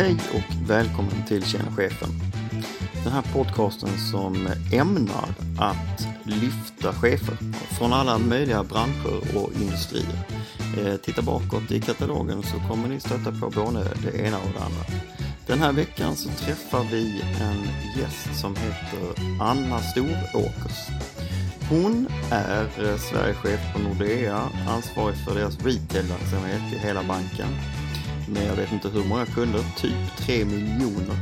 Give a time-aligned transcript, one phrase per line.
[0.00, 2.08] Hej och välkommen till Tjena Chefen.
[3.04, 5.28] Den här podcasten som ämnar
[5.58, 7.36] att lyfta chefer
[7.78, 10.18] från alla möjliga branscher och industrier.
[10.78, 14.64] Eh, titta bakåt i katalogen så kommer ni stöta på både det ena och det
[14.64, 14.84] andra.
[15.46, 17.62] Den här veckan så träffar vi en
[18.00, 20.78] gäst som heter Anna Storåkers.
[21.68, 27.48] Hon är Sveriges Sverigechef på Nordea, ansvarig för deras retailverksamhet i hela banken.
[28.30, 31.16] Med jag vet inte hur många kunder, typ 3 miljoner.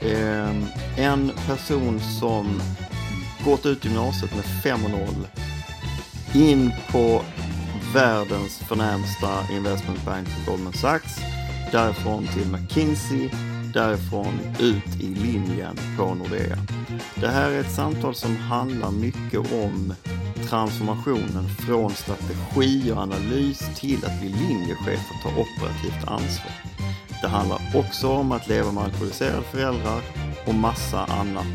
[0.00, 2.62] Ehm, en person som
[3.44, 5.26] gått ut gymnasiet med 5-0
[6.34, 7.22] In på
[7.94, 11.16] världens förnämsta investmentbank Goldman Sachs.
[11.72, 13.30] Därifrån till McKinsey.
[13.74, 16.58] Därifrån ut i linjen på Nordea.
[17.14, 19.94] Det här är ett samtal som handlar mycket om
[20.48, 26.52] transformationen från strategi och analys till att bli linjechef och ta operativt ansvar.
[27.22, 30.00] Det handlar också om att leva med alkoholiserade föräldrar
[30.46, 31.46] och massa annat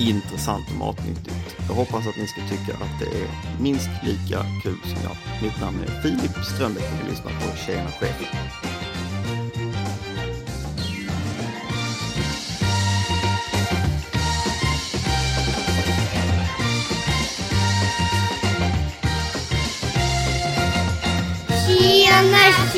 [0.00, 1.56] intressant och matnyttigt.
[1.68, 3.28] Jag hoppas att ni ska tycka att det är
[3.60, 5.16] minst lika kul som jag.
[5.42, 8.77] Mitt namn är Filip Strömbäck och ni lyssnar på Tjena Chef.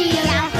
[0.04, 0.50] Tjena!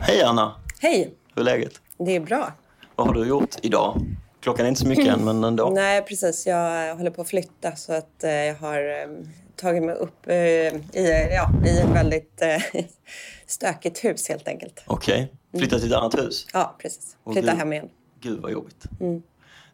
[0.00, 0.54] Hej Anna!
[0.80, 1.72] Hej, Hur är läget?
[1.98, 2.52] det är bra.
[2.94, 4.00] Vad har du gjort idag?
[4.40, 5.70] Klockan är inte så mycket än, men ändå.
[5.74, 6.46] Nej, precis.
[6.46, 9.08] Jag håller på att flytta så att eh, jag har eh,
[9.56, 12.82] tagit mig upp eh, i, ja, i ett väldigt eh,
[13.46, 14.82] stökigt hus helt enkelt.
[14.86, 15.32] Okej.
[15.58, 16.46] Flytta till ett annat hus?
[16.52, 17.16] Ja, precis.
[17.32, 17.88] Flytta hem igen.
[18.20, 18.84] Gud vad jobbigt.
[19.00, 19.22] Mm.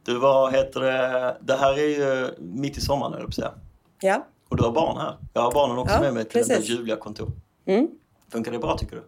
[0.05, 1.37] Du, vad heter det?
[1.41, 3.53] Det här är ju mitt i sommaren, höll jag på att säga.
[4.01, 4.27] Ja.
[4.49, 5.17] Och du har barn här.
[5.33, 6.59] Jag har barnen också Ja, med mig till precis.
[6.67, 7.31] det ljuvliga kontor.
[7.67, 7.89] Mm.
[8.33, 9.03] Funkar det bra tycker du?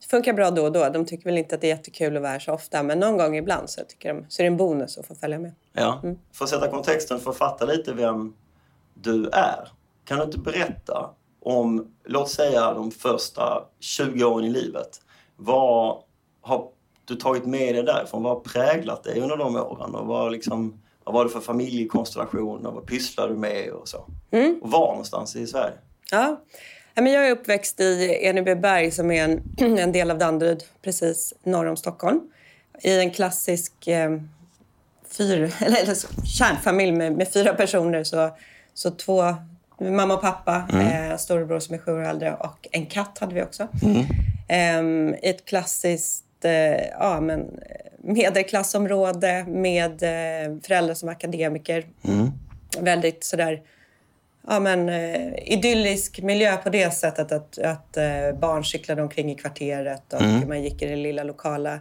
[0.00, 0.88] Det funkar bra då och då.
[0.88, 3.16] De tycker väl inte att det är jättekul att vara här så ofta, men någon
[3.16, 5.54] gång ibland så, tycker de, så är det en bonus att få följa med.
[5.72, 6.00] Ja.
[6.02, 6.18] Mm.
[6.32, 8.34] För att sätta kontexten, för att fatta lite vem
[8.94, 9.68] du är.
[10.04, 15.00] Kan du inte berätta om, låt säga de första 20 åren i livet.
[15.36, 16.02] Vad
[16.40, 16.68] har
[17.04, 18.22] du tagit med dig därifrån?
[18.22, 19.94] Vad har präglat dig under de åren?
[19.94, 22.66] Och vad, liksom, vad var det för familjekonstellation?
[22.66, 24.04] Och vad pysslade du med och så?
[24.30, 24.60] Mm.
[24.62, 25.74] Och var någonstans i Sverige?
[26.10, 26.40] Ja.
[27.02, 29.42] Men jag är uppväxt i Enebyberg som är en,
[29.78, 32.20] en del av Danderyd precis norr om Stockholm.
[32.80, 34.20] I en klassisk eh,
[35.08, 38.04] fyr, eller, eller, kärnfamilj med, med fyra personer.
[38.04, 38.30] Så,
[38.74, 39.34] så två,
[39.80, 43.42] mamma och pappa, eh, storebror som är sju år äldre och en katt hade vi
[43.42, 43.68] också.
[44.48, 51.86] Ehm, I ett klassiskt eh, ja, men, eh, medelklassområde med eh, föräldrar som akademiker.
[52.78, 53.62] Väldigt sådär
[54.46, 59.34] ja, men, eh, idyllisk miljö på det sättet att, att eh, barn cyklade omkring i
[59.34, 61.80] kvarteret och man gick i den lilla lokala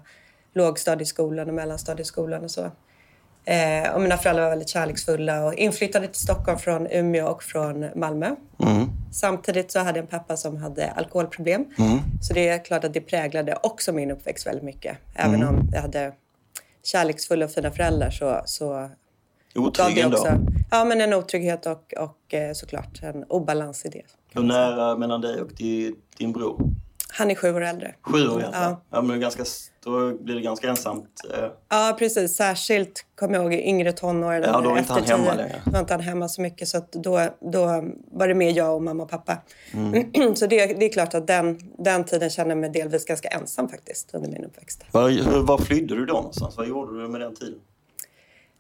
[0.54, 2.72] lågstadieskolan och mellanstadieskolan och så.
[3.46, 7.90] Eh, och mina föräldrar var väldigt kärleksfulla och inflyttade till Stockholm från Umeå och från
[7.96, 8.36] Malmö.
[9.12, 11.66] Samtidigt så hade jag en pappa som hade alkoholproblem.
[12.22, 14.98] Så det är klart att det präglade också min uppväxt väldigt mycket.
[15.16, 16.12] Även om jag hade
[16.84, 18.90] kärleksfulla och fina föräldrar så, så
[19.58, 20.28] Otrygg ändå.
[20.72, 24.02] ja, men en otrygghet och, och eh, såklart en obalans i det.
[24.34, 26.60] Hur nära mellan dig och din, din bror?
[27.10, 27.96] Han är sju år äldre.
[28.02, 28.52] Sju år egentligen?
[28.54, 28.82] Ja.
[28.90, 29.02] Ja.
[29.02, 29.44] men ganska,
[29.84, 31.10] då blir det ganska ensamt.
[31.34, 32.36] Eh, Ja, precis.
[32.36, 34.44] Särskilt kommer jag ihåg i yngre tonåren.
[34.44, 35.62] Ja, då var inte han hemma längre.
[35.66, 36.68] Då var inte han hemma så mycket.
[36.68, 37.66] Så då, då
[38.12, 39.38] var det mer jag och mamma och pappa.
[39.74, 40.36] Mm.
[40.36, 43.70] så det, det är klart att den, den tiden kände jag mig delvis ganska ensam
[43.70, 44.86] faktiskt under min uppväxt.
[44.92, 46.58] var, var flydde du då någonstans?
[46.58, 47.60] Vad gjorde du med den tiden?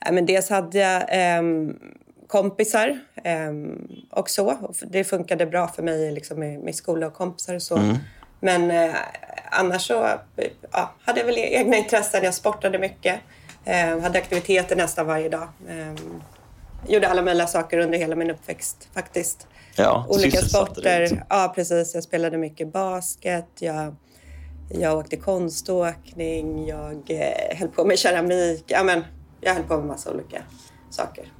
[0.05, 1.79] Ja, men dels hade jag ehm,
[2.27, 4.73] kompisar ehm, och så.
[4.87, 7.95] Det funkade bra för mig liksom, med, med skola och kompisar och så.
[8.39, 8.95] Men eh,
[9.51, 10.09] annars så
[10.71, 12.23] ja, hade jag väl egna intressen.
[12.23, 13.19] Jag sportade mycket.
[13.65, 15.47] Eh, hade aktiviteter nästan varje dag.
[15.69, 15.93] Eh,
[16.87, 19.47] gjorde alla möjliga saker under hela min uppväxt faktiskt.
[19.75, 20.99] Ja, Olika sporter.
[20.99, 21.19] liksom.
[21.29, 21.95] Ja, precis.
[21.95, 23.47] Jag spelade mycket basket.
[23.59, 23.95] Jag,
[24.69, 26.67] jag åkte konståkning.
[26.67, 28.63] Jag eh, höll på med keramik.
[28.67, 29.03] Ja, men,
[29.47, 30.41] jag höll på med massa olika
[30.89, 31.33] saker.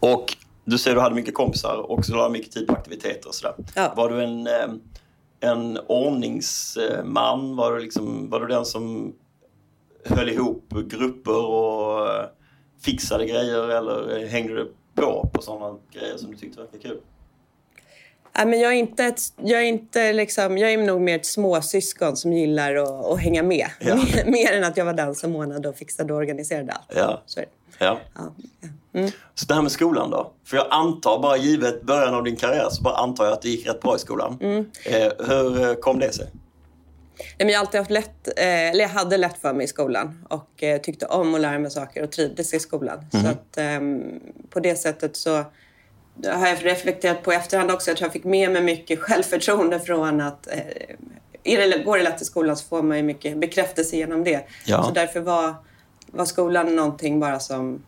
[0.00, 3.28] Och du säger att du hade mycket kompisar och så du mycket tid på aktiviteter
[3.28, 3.54] och sådär.
[3.74, 3.92] Ja.
[3.96, 4.74] Var du en, eh,
[5.40, 7.56] en ordningsman?
[7.56, 9.14] Var du, liksom, var du den som
[10.04, 12.26] höll ihop grupper och eh,
[12.80, 17.00] fixade grejer eller hängde du på på sådana grejer som du tyckte verkade kul?
[18.36, 21.26] Nej, men jag är inte, ett, jag är inte liksom, jag är nog mer ett
[21.26, 23.66] småsyskon som gillar att, att hänga med.
[23.80, 23.94] Ja.
[24.14, 26.92] Mer, mer än att jag var den som ordnade och fixade och organiserade allt.
[26.94, 27.22] Ja.
[27.26, 27.40] Så.
[27.78, 27.98] Ja.
[28.14, 28.32] Ja.
[28.92, 29.08] ja.
[29.34, 30.32] Så det här med skolan då?
[30.44, 33.48] För jag antar, bara givet början av din karriär, så bara antar jag att det
[33.48, 34.38] gick rätt bra i skolan.
[34.40, 34.70] Mm.
[34.84, 36.26] Eh, hur eh, kom det sig?
[37.18, 40.26] Nej, men jag alltid haft lätt, eh, eller jag hade lätt för mig i skolan
[40.28, 43.04] och eh, tyckte om att lära mig saker och trivdes i skolan.
[43.10, 44.20] Så att ehm,
[44.50, 45.44] på det sättet så
[46.24, 47.90] har jag reflekterat på i efterhand också.
[47.90, 50.58] Jag tror jag fick med mig mycket självförtroende från att eh,
[51.42, 54.46] det, går det lätt i skolan så får man ju mycket bekräftelse genom det.
[54.64, 54.82] Ja.
[54.82, 55.54] Så därför var,
[56.06, 57.82] var skolan någonting bara som,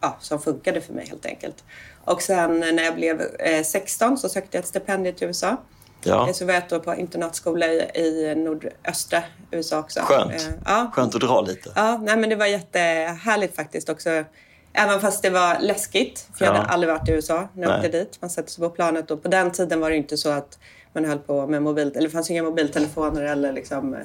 [0.00, 1.64] ja, som funkade för mig helt enkelt.
[2.04, 5.56] Och sen när jag blev eh, 16 så sökte jag ett stipendium till USA.
[6.02, 6.28] Ja.
[6.28, 10.00] Eh, Så var jag ett år på internatskola i, i nordöstra USA också.
[10.00, 10.32] Skönt.
[10.32, 11.72] Eh, ja, Skönt att dra lite.
[11.76, 14.24] Ja, nej, men det var jättehärligt faktiskt också.
[14.72, 16.58] Även fast det var läskigt, för jag Ja.
[16.58, 17.76] hade aldrig varit i USA när jag Nej.
[17.86, 18.18] åkte dit.
[18.20, 20.58] Man sätter sig på planet och på den tiden var det inte så att
[20.92, 21.88] man höll på med mobil...
[21.88, 23.94] Eller det fanns inga mobiltelefoner eller liksom...
[23.94, 24.00] eh,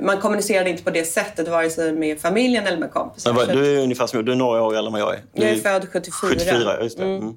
[0.00, 3.42] Man kommunicerade inte på det sättet, vare sig med familjen eller med kompisar.
[3.42, 5.20] Att Du är ungefär som du är några år äldre än jag är.
[5.32, 6.28] Du jag är född 74.
[6.30, 6.98] 74, just.
[6.98, 7.16] Mm.
[7.16, 7.36] Mm.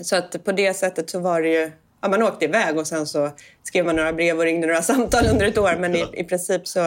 [0.00, 1.72] Så att på det sättet så var det ju...
[2.00, 3.30] Ja, man åkte iväg och sen så
[3.62, 5.76] skrev man några brev och ringde några samtal under ett år.
[5.78, 6.80] Men i, i princip så,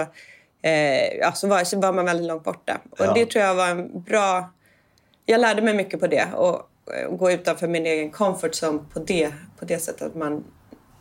[0.62, 2.78] eh, ja, så, var, så var man väldigt långt borta.
[2.90, 3.14] Och Ja.
[3.16, 4.50] det tror jag var en bra...
[5.26, 6.34] Jag lärde mig mycket på det.
[6.34, 10.02] Och, eh, gå utanför min egen comfort zone på det, på det sättet.
[10.02, 10.44] Att, man,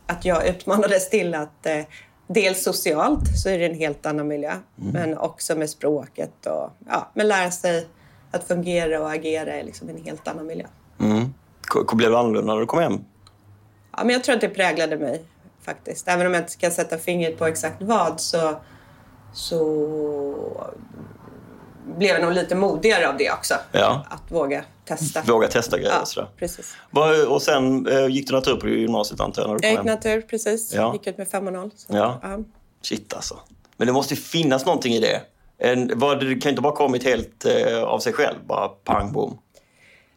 [0.06, 1.84] att jag utmanades till att eh,
[2.26, 4.52] dels socialt så är det en helt annan miljö.
[4.76, 7.86] Men också med språket och ja, men lära sig
[8.30, 10.66] att fungera och agera i liksom en helt annan miljö.
[11.00, 11.34] Mm.
[11.92, 13.04] Blev du annorlunda när du kom hem?
[13.96, 15.24] Ja, men jag tror att det präglade mig
[15.62, 16.08] faktiskt.
[16.08, 18.60] Även om jag inte kan sätta fingret på exakt vad så,
[19.32, 20.74] så
[21.96, 23.54] blev jag nog lite modigare av det också.
[23.72, 24.06] Ja.
[24.10, 25.22] Att våga testa.
[25.26, 26.28] Våga testa grejer Ja, sådär.
[26.38, 26.76] precis.
[27.28, 29.84] Och sen eh, gick du natur på gymnasiet antar jag när du kom Jag gick
[29.84, 30.74] natur, precis.
[30.74, 30.92] Ja.
[30.92, 31.70] Gick ut med 5 och 0.
[31.76, 32.20] Så, Ja.
[32.22, 32.38] ja.
[32.82, 33.38] Shit alltså.
[33.76, 35.20] Men det måste ju finnas någonting i det.
[35.58, 39.12] En, vad, det kan ju inte bara kommit helt eh, av sig själv, bara pang
[39.12, 39.38] bom.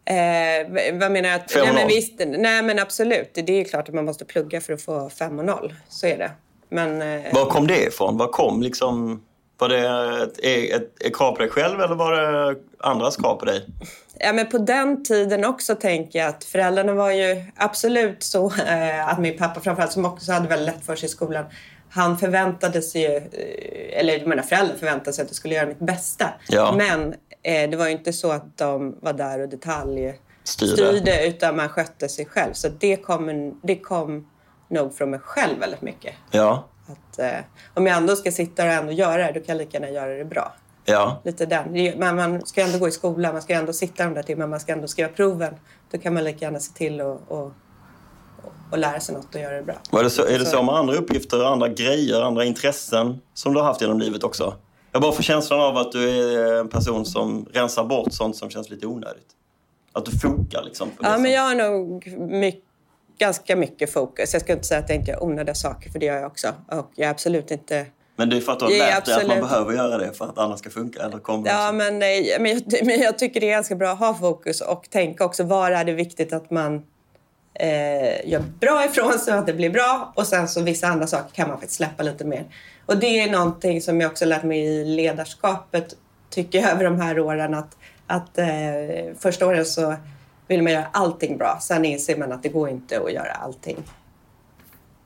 [0.06, 1.50] Eh, vad menar jag?
[1.50, 3.32] Fem och nej, men visst, nej men absolut.
[3.34, 5.74] Det är ju klart att man måste plugga för att få 5 och 0.
[5.90, 6.32] Så är det.
[6.70, 8.18] Men, eh, Var kom det ifrån?
[8.18, 9.24] Var kom liksom...
[9.58, 9.88] Var det
[10.24, 10.40] ett,
[10.76, 13.66] ett, ett krav på dig själv eller var det andras krav på dig?
[14.20, 19.08] Ja, men på den tiden också tänker jag att föräldrarna var ju absolut så eh,
[19.10, 21.46] att min pappa framförallt som också hade väldigt lätt för sig i skolan.
[21.90, 25.80] Han förväntade sig ju, eh, eller mina föräldrar förväntade sig att jag skulle göra mitt
[25.80, 26.34] bästa.
[26.50, 26.76] Ja.
[26.78, 27.14] Men
[27.44, 31.28] eh, det var ju inte så att de var där och detaljstyrde Styrde.
[31.28, 32.54] utan man skötte sig själv.
[32.54, 34.28] Så det kom, det kom
[34.70, 36.14] nog från mig själv väldigt mycket.
[36.32, 36.68] Ja.
[36.88, 37.40] Att, eh,
[37.74, 40.14] om jag ändå ska sitta och ändå göra det, då kan jag lika gärna göra
[40.18, 40.54] det bra.
[40.86, 41.22] Ja.
[41.24, 42.00] Lite den.
[42.00, 44.60] Man, man ska ändå gå i skolan, man ska ändå sitta de där timmarna, man
[44.60, 45.54] ska ändå skriva proven.
[45.92, 47.52] Då kan man lika gärna se till och, och,
[48.72, 49.76] och lära sig något och göra det bra.
[49.92, 53.60] Var det så, är det Så- med andra uppgifter, andra grejer, andra intressen som du
[53.60, 54.54] har haft genom livet också?
[54.92, 58.50] Jag bara får känslan av att du är en person som rensar bort sånt som
[58.50, 59.28] känns lite onödigt.
[59.94, 60.90] Att du fokar liksom.
[60.90, 62.64] På det Ja, men jag har nog mycket,
[63.18, 64.34] ganska mycket fokus.
[64.34, 66.48] Jag ska inte säga att jag inte gör onödiga saker, för det gör jag också.
[66.68, 67.86] Och jag är absolut inte...
[68.16, 69.50] men det är för att du har lärt dig att man absolut.
[69.50, 71.04] behöver göra det för att annat ska funka?
[71.04, 71.74] Eller kommer Ja, så?
[71.74, 74.90] men, nej, men, jag, men jag tycker det är ganska bra att ha fokus och
[74.90, 76.84] tänka också var är det viktigt att man
[77.54, 80.14] eh, gör bra ifrån sig och att det blir bra.
[80.16, 82.46] Och sen så vissa andra saker kan man faktiskt släppa lite mer.
[82.86, 85.96] Och det är någonting som jag också lärt mig i ledarskapet,
[86.30, 87.54] tycker jag, över de här åren.
[87.54, 87.78] Att,
[88.08, 88.48] att eh,
[89.20, 89.96] första åren så
[90.48, 91.60] vill man göra allting bra.
[91.62, 93.78] Sen inser man att det går inte att göra allting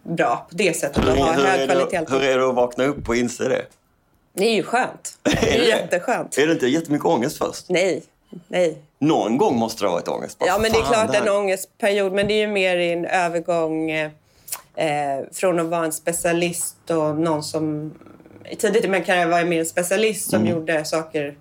[0.04, 1.04] bra på det sättet.
[1.04, 2.00] Hur, Och ha hög är kvalitet.
[2.00, 3.66] det, hur är det att vakna upp och inse det?
[4.34, 5.18] Det är ju skönt.
[5.24, 6.38] Det är jätteskönt.
[6.38, 7.66] Är det inte jättemycket ångest först?
[7.70, 8.04] Nej,
[8.48, 8.78] nej.
[9.00, 10.40] Någon gång måste det ha varit ångest.
[10.40, 12.92] Bara, Ja, men det är klart här- en ångestperiod, men det är ju mer i
[12.92, 14.12] en övergång eh,
[14.76, 17.94] eh, från att vara en specialist och någon som...
[18.58, 21.38] Tidigt i min karriär var jag mer en specialist som gjorde saker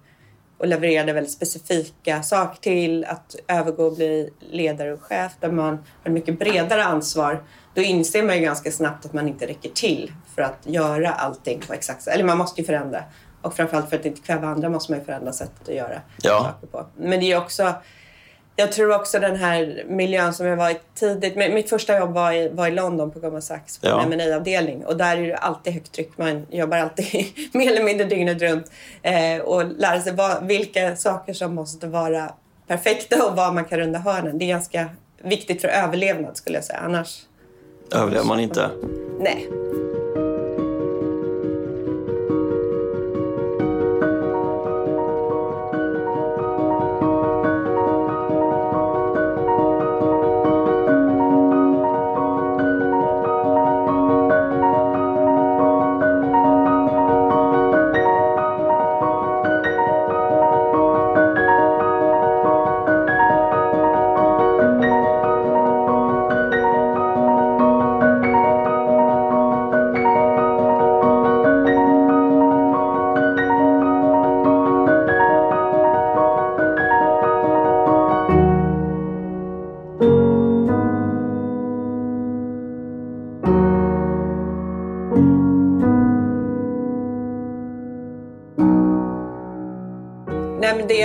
[0.61, 5.79] och levererade väldigt specifika saker till att övergå och bli ledare och chef där man
[6.05, 7.43] har mycket bredare ansvar.
[7.75, 11.61] Då inser man ju ganska snabbt att man inte räcker till för att göra allting
[11.67, 13.05] på exakt Eller man måste ju förändra.
[13.43, 16.39] Och framförallt för att inte kväva andra måste man ju förändra sättet att göra Ja.
[16.45, 16.87] saker på.
[16.97, 17.75] Men det är också
[18.61, 21.37] jag tror också den här miljön som jag var i tidigt.
[21.37, 24.03] Mitt första jobb var i, var i London på Goldman Sachs på Ja.
[24.03, 26.11] en ma avdelning Och där är det alltid högt tryck.
[26.17, 28.71] Man jobbar alltid mer eller mindre dygnet runt.
[29.03, 32.33] Eh, och lära sig vad, vilka saker som måste vara
[32.67, 34.39] perfekta och vad man kan runda hörnen.
[34.39, 34.87] Det är ganska
[35.23, 36.79] viktigt för överlevnad skulle jag säga.
[36.79, 37.23] Annars,
[37.95, 38.71] Överlever man inte?
[39.21, 39.49] nej.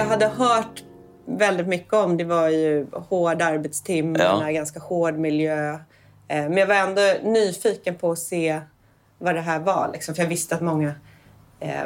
[0.06, 0.84] Jag hade hört
[1.26, 4.52] väldigt mycket om det var ju hårda arbetstimmarna, Ja.
[4.52, 5.70] ganska hård miljö.
[5.74, 5.80] Eh,
[6.28, 8.62] Men jag var ändå nyfiken på att se
[9.20, 9.90] vad det här var.
[9.94, 10.94] Liksom, för jag visste att många...
[11.60, 11.82] Eh,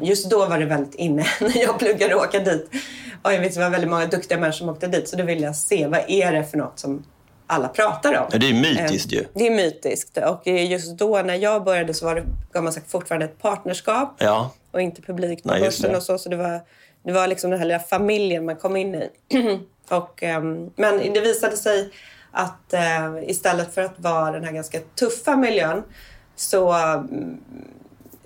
[0.00, 2.70] just då var det väldigt inne när jag pluggade att åka dit.
[3.22, 5.08] Och jag visste att det var väldigt många duktiga människor som åkte dit.
[5.08, 7.04] Så då ville jag se vad är det för något som
[7.46, 8.26] alla pratar om.
[8.32, 9.24] Ja, det är ju mytiskt ju.
[9.34, 10.18] Det är mytiskt.
[10.18, 12.22] Och just då när jag började så var det
[12.52, 14.50] gav man sagt, fortfarande ett partnerskap Ja.
[14.70, 16.18] och inte publikt på Nej, börsen och så.
[16.18, 16.60] Så det var,
[17.02, 19.10] det var liksom den här lilla familjen man kom in i.
[19.88, 21.90] och, ehm, men det visade sig
[22.30, 25.82] att eh, istället för att vara den här ganska tuffa miljön
[26.36, 26.74] så,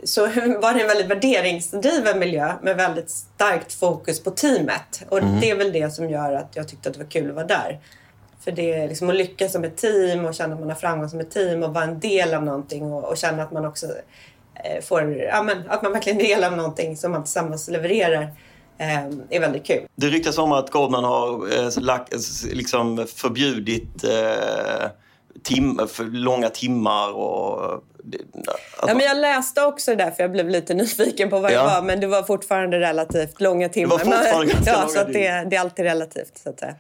[0.05, 0.21] så
[0.63, 5.03] var det en väldigt värderingsdriven miljö med väldigt starkt fokus på teamet.
[5.09, 5.41] Och Mm.
[5.41, 7.47] det är väl det som gör att jag tyckte att det var kul att vara
[7.47, 7.81] där.
[8.45, 11.09] För det är liksom att lyckas som ett team och känna att man har framgång
[11.09, 13.87] som ett team och vara en del av någonting och, och känna att man också
[14.65, 17.69] eh, får, ja, men, att man verkligen är en del av någonting som man tillsammans
[17.69, 18.29] levererar
[19.31, 19.87] är väldigt kul.
[19.95, 22.15] Det ryktas om att Goldman har eh, lagt,
[22.53, 24.89] liksom förbjudit eh,
[25.43, 27.75] tim, för långa timmar och...
[27.75, 27.83] Att,
[28.89, 31.59] Ja, men jag läste också det där för jag blev lite nyfiken på vad Ja.
[31.63, 33.99] det var men det var fortfarande relativt långa timmar.
[33.99, 36.39] Det var fortfarande Men- ja, långa så att det, det är alltid relativt.
[36.39, 36.75] Så att säga.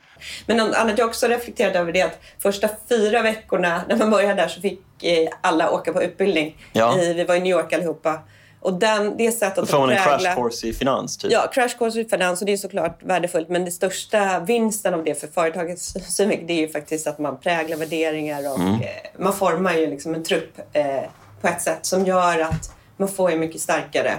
[0.46, 4.34] Men annat jag också reflekterat över det är att första fyra veckorna när man började
[4.42, 6.56] där så fick eh, alla åka på utbildning.
[6.72, 6.94] Ja.
[6.98, 8.18] Vi var i New York allihopa.
[8.62, 10.18] Och den, det sättet får man en prägla...
[10.18, 11.32] crash course i finans, typ.
[11.32, 13.48] Ja, crash course i finans och det är såklart värdefullt.
[13.48, 17.40] Men det största vinsten av det för företagets synvinkel det är ju faktiskt att man
[17.40, 18.74] präglar värderingar och Mm.
[18.74, 18.78] eh,
[19.18, 20.84] man formar ju liksom en trupp eh,
[21.40, 24.14] på ett sätt som gör att man får ju mycket starkare,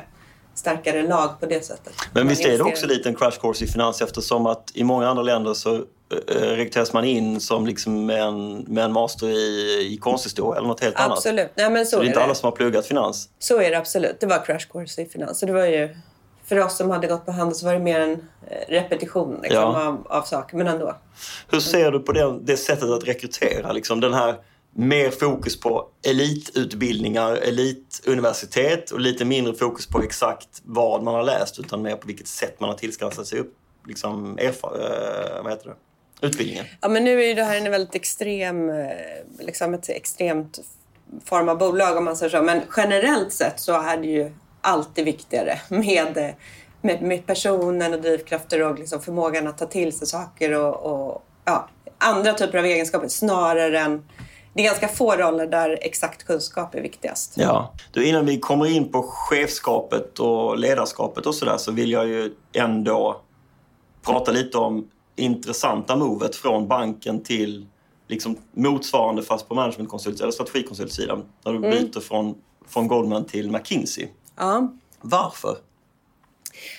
[0.55, 1.93] starkare lag på det sättet.
[2.13, 4.83] Men Man visst är det också lite en crash course i finans eftersom att i
[4.83, 5.81] många andra länder så
[6.27, 10.67] eh, rekryteras man in som liksom med, en, med en master i, i konsthistoria eller
[10.67, 11.17] något helt annat.
[11.17, 11.50] Absolut.
[11.55, 12.24] Nej, men så, Så det är är inte det.
[12.24, 13.29] alla som har pluggat finans.
[13.39, 14.19] Så är det absolut.
[14.19, 15.39] Det var crash course i finans.
[15.39, 15.95] Så det var ju,
[16.45, 19.62] för oss som hade gått på handel så var det mer en eh, repetition liksom,
[19.62, 19.88] Ja.
[19.88, 20.57] av, av saker.
[20.57, 20.95] Men ändå.
[21.51, 23.72] Hur ser du på det, det sättet att rekrytera?
[23.72, 24.36] Liksom den här
[24.75, 31.60] mer fokus på elitutbildningar, elituniversitet och lite mindre fokus på exakt vad man har läst
[31.60, 33.53] utan mer på vilket sätt man har tillskansat sig upp,
[33.88, 35.75] liksom, erfar, eh, vad heter det?
[36.24, 36.65] Utbildningen.
[36.82, 38.88] Ja, men nu är ju det här en väldigt extrem, eh,
[39.39, 40.60] liksom ett extremt
[41.25, 42.42] form av bolag om man säger så.
[42.44, 46.34] Men generellt sett så är det ju alltid viktigare med,
[46.82, 51.25] med, med personen och drivkrafter och liksom förmågan att ta till sig saker och, och
[51.46, 54.06] ja, andra typer av egenskaper snarare än...
[54.56, 57.34] Det är ganska få roller där exakt kunskap är viktigast.
[57.36, 57.74] Ja.
[57.92, 62.34] Du, innan vi kommer in på chefskapet och ledarskapet och sådär så vill jag ju
[62.53, 63.22] ändå
[64.06, 67.65] prata lite om intressanta movet från banken till
[68.08, 71.24] liksom motsvarande fast på managementkonsult eller strategikonsultsidan.
[71.46, 72.36] När du byter från,
[72.67, 74.08] från Goldman till McKinsey.
[74.36, 74.74] Ja.
[75.01, 75.58] Varför?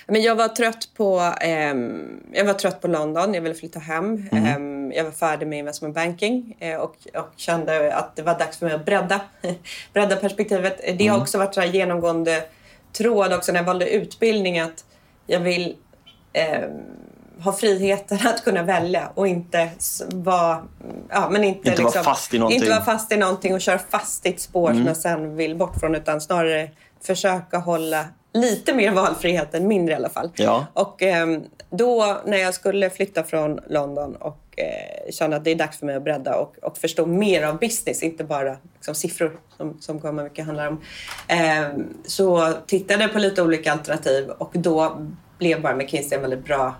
[0.07, 4.29] Men jag var trött på, ehm, jag var trött på London, jag ville flytta hem.
[4.31, 8.57] Ehm, jag var färdig med investment banking eh, och, och kände att det var dags
[8.57, 9.21] för mig att bredda,
[9.93, 10.97] bredda perspektivet.
[10.97, 12.43] Det har också varit så här genomgående
[12.93, 14.85] tråd också när jag valde utbildning att
[15.27, 15.75] jag vill
[16.33, 16.71] ehm,
[17.39, 19.69] ha friheten att kunna välja och inte
[20.13, 20.63] vara,
[21.09, 22.57] ja, men inte, Inte vara liksom, fast i någonting.
[22.61, 25.55] Inte vara fast i någonting och köra fast i ett spår som jag sen vill
[25.55, 26.69] bort från utan snarare
[27.01, 30.31] försöka hålla lite mer valfrihet än mindre i alla fall.
[30.35, 30.65] Ja.
[30.73, 35.55] Och ehm, då när jag skulle flytta från London och eh, kände att det är
[35.55, 39.39] dags för mig att bredda och, och förstå mer av business, inte bara liksom, siffror
[39.57, 40.81] som, som kommer mycket handlar om.
[41.27, 46.45] ehm, så tittade jag på lite olika alternativ och då blev bara McKinsey en väldigt
[46.45, 46.75] bra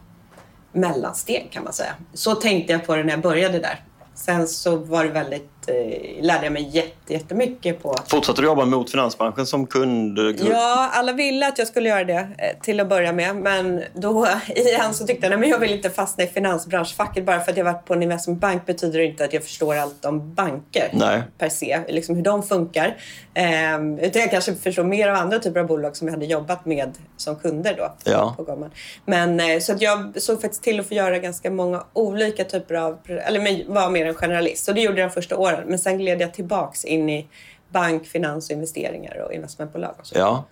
[0.75, 1.94] mellansteg kan man säga.
[2.13, 3.84] Så tänkte jag på det när jag började där.
[4.15, 8.66] Sen så var det väldigt, eh, lärde jag mig jätte, jättemycket på Fortsatte du jobba
[8.66, 10.20] mot finansbranschen som kund?
[10.50, 13.36] Ja, alla ville att jag skulle göra det eh, till att börja med.
[13.36, 17.26] Men då igen så tyckte jag men jag vill inte fastna i finansbranschfacket.
[17.26, 20.06] Bara för att jag varit på en investmentbank betyder det inte att jag förstår allt
[20.06, 21.24] om banker Nej.
[21.38, 21.80] per se.
[21.88, 22.98] Liksom hur de funkar.
[23.34, 26.66] Ehm, utan jag kanske förstår mer av andra typer av bolag som jag hade jobbat
[26.66, 27.96] med som kunder då.
[28.04, 28.34] Ja.
[28.38, 28.72] På Goldman.
[29.06, 32.76] Men eh, så att jag såg faktiskt till att få göra ganska många olika typer
[32.76, 32.98] av...
[33.08, 34.70] Eller var mer en generalist.
[34.70, 35.55] Och det gjorde jag de första åren.
[35.68, 37.28] Men sen gled jag tillbaks in i
[37.70, 39.96] bank, finans och investeringar och investmentbolag.
[40.00, 40.18] Och så.
[40.18, 40.46] Ja.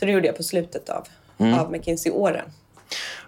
[0.00, 1.06] Så det gjorde jag på slutet av,
[1.38, 1.58] Mm.
[1.58, 2.50] av McKinsey-åren.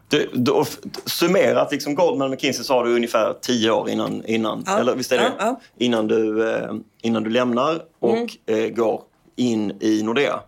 [0.08, 0.64] Du, du,
[1.04, 4.78] summerat, liksom Goldman McKinsey sa du ungefär tio år innan, innan Ja.
[4.78, 5.32] eller visst är det?
[5.38, 5.60] Ja.
[5.78, 8.16] Innan, du, eh, innan du lämnar och
[8.54, 9.02] eh, går
[9.36, 10.40] in i Nordea.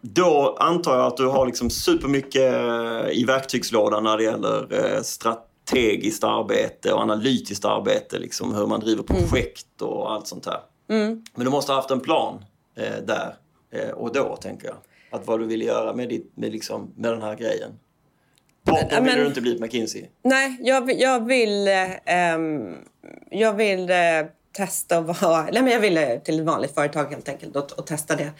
[0.00, 2.54] Då antar jag att du har liksom supermycket
[3.12, 5.02] i verktygslådan när det gäller eh,
[5.68, 8.18] strategiskt arbete och analytiskt arbete.
[8.18, 10.60] Liksom hur man driver projekt och allt sånt här.
[10.86, 12.44] Men du måste ha haft en plan
[12.76, 13.34] eh, där
[13.70, 14.76] eh, och då, tänker jag.
[15.10, 17.70] Att vad du ville göra med, ditt, med, liksom, med den här grejen.
[18.62, 20.04] Varför vill du inte bli McKinsey?
[20.22, 21.68] Nej, jag, vill- jag vill...
[21.68, 22.74] eh, ehm,
[23.30, 23.96] jag vill eh,
[24.52, 25.42] testa att vara...
[25.52, 28.30] Nej, men jag ville till ett vanligt företag helt enkelt och, och testa det.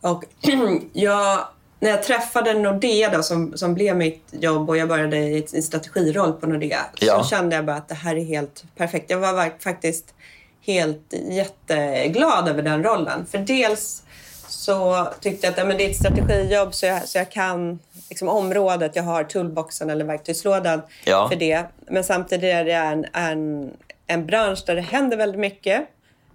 [0.00, 0.24] Och
[0.92, 1.48] jag,
[1.84, 5.62] när jag träffade Nordea då, som, som blev mitt jobb och jag började i en
[5.62, 7.22] strategiroll på Nordea Ja.
[7.22, 9.10] så kände jag bara att det här är helt perfekt.
[9.10, 10.14] Jag var faktiskt
[10.66, 13.26] helt jätteglad över den rollen.
[13.30, 14.02] För dels
[14.48, 17.78] så tyckte jag att ja, men det är ett strategijobb så jag, så jag kan
[18.08, 18.96] liksom, området.
[18.96, 21.28] Jag har toolboxen eller verktygslådan Ja.
[21.28, 21.64] för det.
[21.86, 23.70] Men samtidigt är det en, en,
[24.06, 25.82] en bransch där det händer väldigt mycket.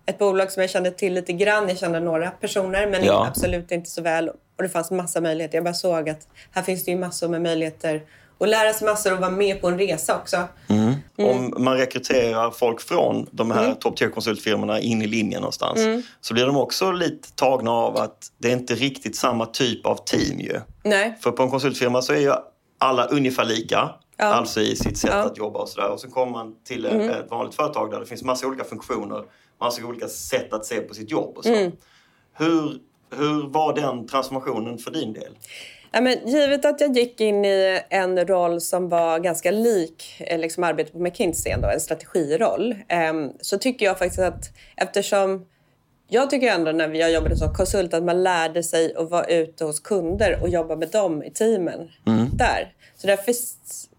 [0.06, 1.70] Ett bolag som jag kände till lite grann.
[1.70, 3.26] Jag kände några personer men Ja.
[3.28, 4.32] absolut inte så väl.
[4.60, 5.58] Och det fanns massa möjligheter.
[5.58, 8.02] Jag bara såg att här finns det ju massor med möjligheter
[8.40, 10.38] att lära sig massor och vara med på en resa också.
[10.70, 10.94] Mm.
[11.18, 15.80] Om man rekryterar folk från de här topp 10-konsultfirmorna in i linjen någonstans
[16.22, 19.96] så blir de också lite tagna av att det är inte riktigt samma typ av
[20.06, 20.60] team ju.
[20.84, 21.18] Nej.
[21.22, 22.34] För på en konsultfirma så är ju
[22.78, 23.90] alla ungefär lika.
[24.18, 24.26] Ja.
[24.26, 25.24] Alltså i sitt sätt Ja.
[25.24, 25.90] att jobba och sådär.
[25.90, 29.24] Och så kommer man till ett, ett vanligt företag där det finns massa olika funktioner,
[29.62, 31.72] massa olika sätt att se på sitt jobb och så.
[32.34, 32.78] Hur,
[33.18, 35.38] hur var den transformationen för din del?
[35.92, 40.40] Ja, men givet att jag gick in i en roll som var ganska lik eh,
[40.40, 45.46] liksom arbetet på McKinsey, ändå, en strategiroll, ehm, så tycker jag faktiskt att eftersom
[46.10, 49.64] jag tycker ändå när jag jobbade som konsult att man lärde sig att vara ute
[49.66, 51.90] hos kunder och jobba med dem i teamen
[52.34, 52.74] där.
[52.98, 53.34] Så därför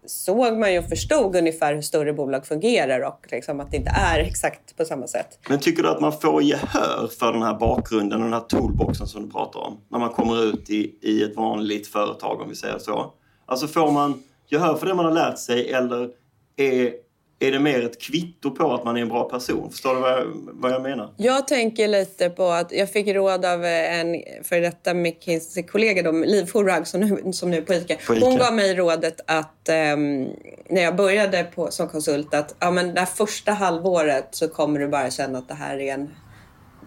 [0.05, 3.91] såg man ju och förstod ungefär hur större bolag fungerar och liksom att det inte
[3.95, 5.39] är exakt på samma sätt.
[5.49, 9.23] Men tycker du att man får gehör för den här bakgrunden, den här toolboxen som
[9.23, 9.77] du pratar om?
[9.89, 13.13] När man kommer ut i, i ett vanligt företag, om vi säger så.
[13.45, 16.09] Alltså får man gehör för det man har lärt sig eller
[16.55, 16.93] är,
[17.41, 19.71] är det mer ett kvitto på att man är en bra person?
[19.71, 21.13] Förstår du vad jag, vad jag menar?
[21.17, 26.87] Jag tänker lite på att jag fick råd av en för detta McKinsey-kollega, Liv Forhag,
[26.87, 27.95] som nu, som nu är på ICA.
[28.07, 28.25] På ICA.
[28.25, 30.27] Hon gav mig rådet att ehm,
[30.69, 34.87] när jag började på, som konsult att ja, men det första halvåret så kommer du
[34.87, 36.09] bara känna att det här är en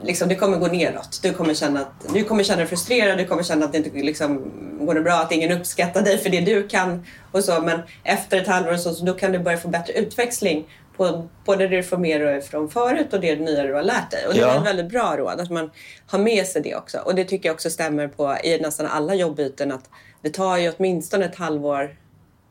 [0.03, 1.21] Liksom, det kommer gå neråt.
[1.23, 3.91] Du kommer, känna att, du kommer känna dig frustrerad, du kommer känna att det inte
[3.91, 7.07] liksom, går det bra, att ingen uppskattar dig för det du kan.
[7.33, 7.61] och så.
[7.61, 11.69] Men efter ett halvår så, så då kan du börja få bättre utväxling på både
[11.69, 14.27] det du får med dig från förut och det nya du har lärt dig.
[14.27, 14.47] Och det Ja.
[14.49, 15.71] var ett väldigt bra råd att man
[16.07, 16.99] har med sig det också.
[16.99, 19.91] Och det tycker jag också stämmer på i nästan alla jobbyten att
[20.23, 21.97] det tar ju åtminstone ett halvår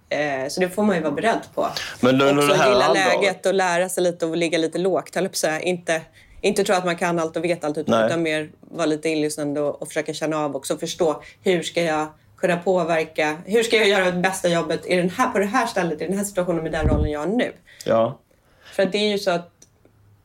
[0.09, 1.67] Eh, Så det får man ju vara beredd på.
[1.99, 5.23] Men Också det här gilla läget och lära sig lite och ligga lite lågt, höll
[5.23, 5.59] jag på att säga.
[5.61, 6.01] Inte,
[6.43, 9.61] inte tro att man kan allt och vet allt utan, utan mer vara lite inlyssnande
[9.61, 13.75] och, och försöka känna av också och förstå hur ska jag kunna påverka, hur ska
[13.75, 16.23] jag göra det bästa jobbet i den här, på det här stället, i den här
[16.23, 17.51] situationen med den rollen jag har nu.
[17.85, 18.19] Ja.
[18.63, 19.49] För att det är ju så att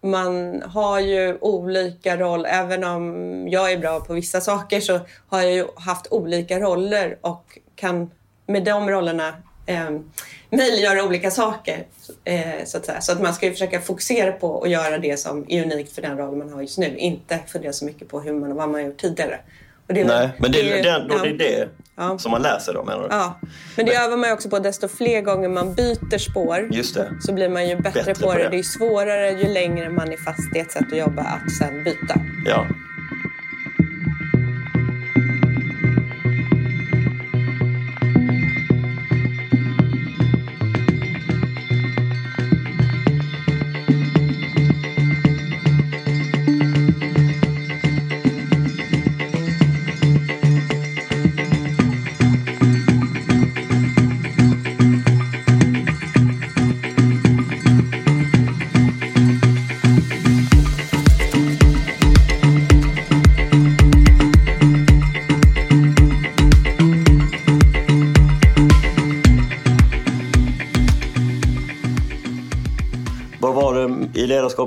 [0.00, 2.46] man har ju olika roll.
[2.48, 7.18] Även om jag är bra på vissa saker så har jag ju haft olika roller
[7.20, 8.10] och kan
[8.46, 9.34] med de rollerna
[9.68, 9.90] eh,
[10.50, 11.86] möjliggöra olika saker.
[12.24, 13.00] Eh, så, att säga.
[13.00, 16.02] så att man ska ju försöka fokusera på att göra det som är unikt för
[16.02, 16.96] den roll man har just nu.
[16.96, 19.40] Inte fundera så mycket på hur man, vad man har gjort tidigare.
[19.86, 21.18] Det väl- Nej, men det, är är den, ja.
[21.22, 22.18] det är det Ja.
[22.18, 23.08] som man lär sig då menar du?
[23.10, 23.40] Ja,
[23.76, 24.58] men det övar man ju också på.
[24.58, 27.08] Desto fler gånger man byter spår det.
[27.20, 28.42] så blir man ju bättre, Bättre på, på det.
[28.42, 28.48] det.
[28.48, 31.84] Det är svårare ju längre man är fast i ett sätt att jobba att sen
[31.84, 32.20] byta.
[32.46, 32.66] Ja.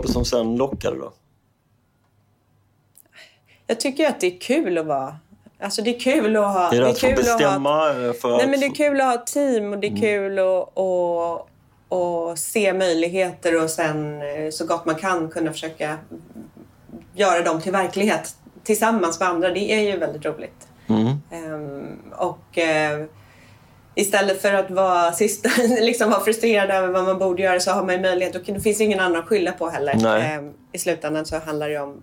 [0.02, 1.14] Det i ledarskapet som sen lockade då?
[3.68, 5.16] Jag tycker att det är kul att vara...
[5.60, 6.74] Alltså det är kul att ha...
[6.74, 7.90] Är det att få kul att bestämma?
[7.90, 8.50] eh, För Nej, att...
[8.50, 11.48] men det är kul att ha team och det är kul att, att,
[11.94, 15.98] att se möjligheter och sen eh, så gott man kan kunna försöka
[17.16, 19.50] göra dem till verklighet tillsammans med andra.
[19.50, 20.68] Det är ju väldigt roligt.
[20.88, 21.08] Mm.
[21.32, 23.06] Ehm, och eh,
[23.96, 25.50] istället för att vara, sista,
[25.80, 28.62] liksom vara frustrerad över vad man borde göra så har man ju möjlighet och det
[28.62, 29.96] finns ingen annan att skylla på heller.
[30.02, 30.34] Nej.
[30.34, 32.02] Ehm, I slutändan så handlar det om,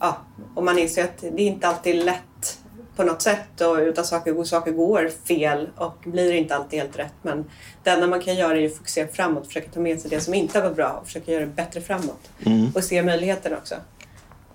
[0.00, 0.16] ja,
[0.54, 2.58] och man inser att det är inte alltid lätt
[2.96, 7.14] på något sätt och utan saker, saker går fel och blir inte alltid helt rätt.
[7.22, 7.44] Men
[7.82, 10.34] det enda man kan göra är ju fokusera framåt, försöka ta med sig det som
[10.34, 12.30] inte var bra och försöka göra det bättre framåt.
[12.46, 12.72] Mm.
[12.74, 13.74] Och se möjligheterna också.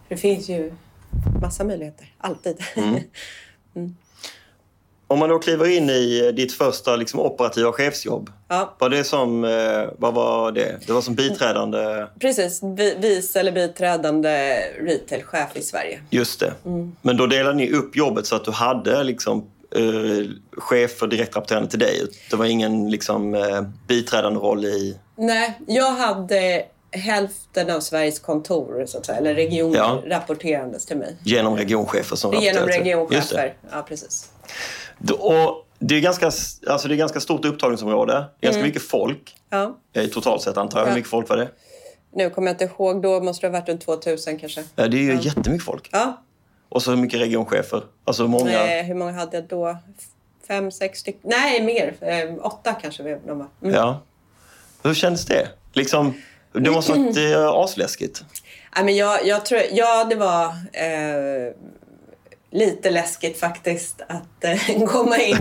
[0.08, 0.74] För det finns ju
[1.42, 2.64] massa möjligheter, alltid.
[2.76, 3.00] Mm.
[5.16, 8.30] Om man då kliver in i ditt första liksom, operativa chefsjobb.
[8.48, 10.80] Ja, Var det som, eh, vad var det?
[10.88, 12.60] Det var som biträdande, precis.
[12.64, 16.00] Vi- Vice eller biträdande retailchef i Sverige.
[16.10, 16.54] just det.
[17.02, 21.70] Men då delade ni upp jobbet så att du hade liksom eh, chefer direkt rapporterande
[21.70, 22.02] till dig.
[22.30, 24.98] Det var ingen liksom eh, biträdande roll i...
[25.18, 30.02] Nej, jag hade hälften av Sveriges kontor, så att säga, eller regioner, Ja.
[30.06, 31.16] rapporterandes till mig.
[31.24, 32.80] Genom regionchefer som Genom rapporterade det.
[32.90, 33.54] regionchefer.
[33.72, 34.30] Ja, precis.
[35.20, 38.14] Och det är ganska, alltså det är ganska stort upptagningsområde.
[38.14, 39.78] Det är ganska mycket folk Ja.
[39.94, 40.86] eh, totalt sett antar jag.
[40.86, 40.96] Hur Ja.
[40.96, 41.48] mycket folk var det?
[42.14, 44.64] Nu kommer jag inte ihåg, då måste det ha varit runt 2000 kanske.
[44.76, 45.90] Ja, det är ju jättemycket folk.
[45.92, 46.22] Ja,
[46.70, 47.84] Och så mycket regionchefer.
[48.06, 48.78] Alltså hur många...
[48.80, 49.78] eh, hur många hade jag då?
[50.48, 51.22] Fem, sex stycken?
[51.24, 51.96] Nej, mer.
[52.02, 53.48] Eh, åtta kanske de var.
[53.64, 53.76] Mm.
[53.76, 54.02] Ja.
[54.84, 55.48] Hur kändes det?
[55.74, 56.14] Liksom,
[56.54, 58.24] det måste ha varit eh, asläskigt.
[58.76, 61.54] Nej, men jag, jag tror, ja, det var eh,
[62.56, 65.38] lite läskigt faktiskt att eh, komma in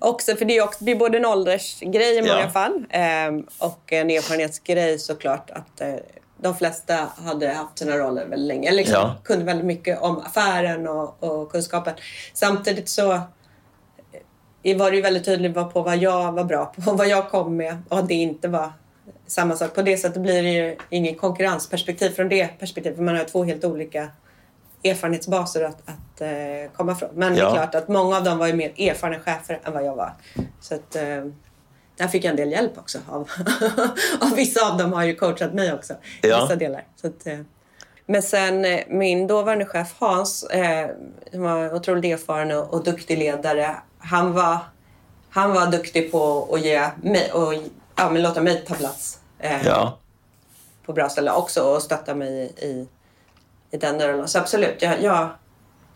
[0.00, 0.36] också.
[0.36, 2.48] För det är, också, det är både en åldersgrej i många Ja.
[2.50, 5.50] fall eh, och en erfarenhetsgrej såklart.
[5.50, 5.94] Att eh,
[6.40, 6.94] de flesta
[7.24, 8.68] hade haft sina roller väldigt länge.
[8.68, 9.16] Eller liksom Ja.
[9.24, 11.94] kunde väldigt mycket om affären och, och kunskapen.
[12.32, 13.12] Samtidigt så
[14.62, 17.30] eh, var det ju väldigt tydligt på vad jag var bra på och vad jag
[17.30, 18.72] kom med och det inte var
[19.26, 19.74] samma sak.
[19.74, 22.96] På det sättet blir det ju ingen konkurrensperspektiv från det perspektivet.
[22.96, 24.08] För man har två helt olika
[24.84, 27.08] erfarenhetsbaser att, att eh, komma från.
[27.14, 27.48] Men det Ja.
[27.50, 30.12] är klart att många av dem var ju mer erfarna chefer än vad jag var.
[30.60, 31.24] Så att, eh,
[31.96, 32.98] där fick jag en del hjälp också.
[33.08, 33.30] Av,
[34.20, 35.92] av vissa av dem har ju coachat mig också.
[35.92, 36.40] I Ja.
[36.42, 36.84] vissa delar.
[36.96, 37.38] Så att, eh,
[38.06, 40.90] men sen eh, min dåvarande chef Hans, eh,
[41.32, 43.76] som var otroligt erfaren och, och duktig ledare.
[43.98, 44.58] Han var,
[45.30, 47.54] han var duktig på att ge mig, och,
[47.96, 49.98] ja, men låta mig ta plats eh, Ja.
[50.86, 52.88] på bra ställen också och stötta mig i, i,
[53.70, 54.28] i den rollen.
[54.28, 55.28] Så absolut, jag, jag,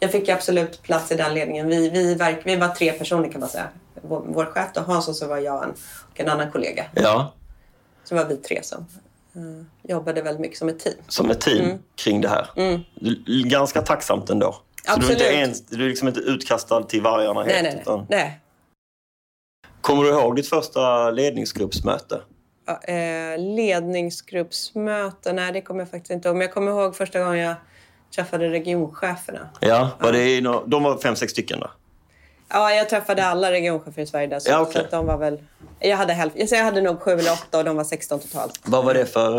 [0.02, 1.68] jag fick absolut plats i den ledningen.
[1.68, 3.68] Vi, vi, verk, vi var tre personer kan man säga.
[4.02, 5.70] Vår, vår chef då, Hans och så var jag en,
[6.10, 6.84] och en annan kollega.
[6.94, 7.32] ja.
[8.04, 8.86] Så var vi tre som
[9.34, 10.94] eh, jobbade väldigt mycket som ett team.
[11.08, 12.50] Som ett team kring det här.
[12.94, 14.56] Du- Ganska tacksamt ändå.
[14.86, 15.32] Så du är, inte Absolut.
[15.34, 17.52] ens, du är liksom inte utkastad till vargarna helt.
[17.52, 17.82] Nej, nej, nej.
[17.82, 18.40] Utan, nej.
[19.80, 22.20] kommer du ihåg ditt första ledningsgruppsmöte?
[22.66, 26.36] Ja, eh, ledningsgruppsmöten, nej det kommer jag faktiskt inte ihåg.
[26.36, 27.54] Men jag kommer ihåg första gången jag
[28.14, 29.48] träffade regioncheferna.
[29.60, 31.70] Ja, var det nå- de var fem, sex stycken då?
[32.48, 34.38] Ja, jag träffade alla regionchefer i Sverige där.
[34.40, 35.38] Så, Ja, så att de var väl...
[35.80, 38.60] Jag hade, hälften, så jag hade nog sju eller åtta och de var 16 totalt.
[38.64, 39.38] Vad var det för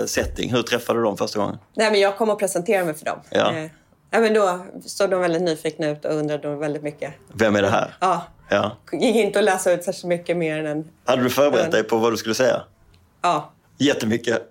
[0.00, 0.50] eh, setting?
[0.52, 1.58] Hur träffade du dem första gången?
[1.74, 3.18] Nej, men jag kom och presenterade mig för dem.
[3.30, 3.52] Ja.
[3.56, 3.70] Eh,
[4.10, 7.14] ja, men då såg de väldigt nyfikna ut och undrade väldigt mycket.
[7.34, 7.96] Vem är det här?
[8.00, 8.76] Ja, Ja.
[8.92, 10.90] gick inte att läsa ut särskilt mycket mer än en...
[11.04, 11.70] Hade du förberett Ja.
[11.70, 12.62] dig på vad du skulle säga?
[13.22, 14.49] Ja, Jättemycket.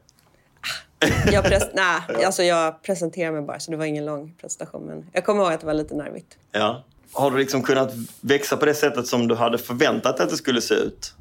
[1.31, 4.85] Jag, pres, nej, alltså jag presenterade mig bara så det var ingen lång presentation.
[4.85, 6.37] Men jag kommer ihåg att det var lite nervigt.
[6.51, 6.83] Ja.
[7.13, 10.37] Har du liksom kunnat växa på det sättet som du hade förväntat dig att det
[10.37, 11.13] skulle se ut?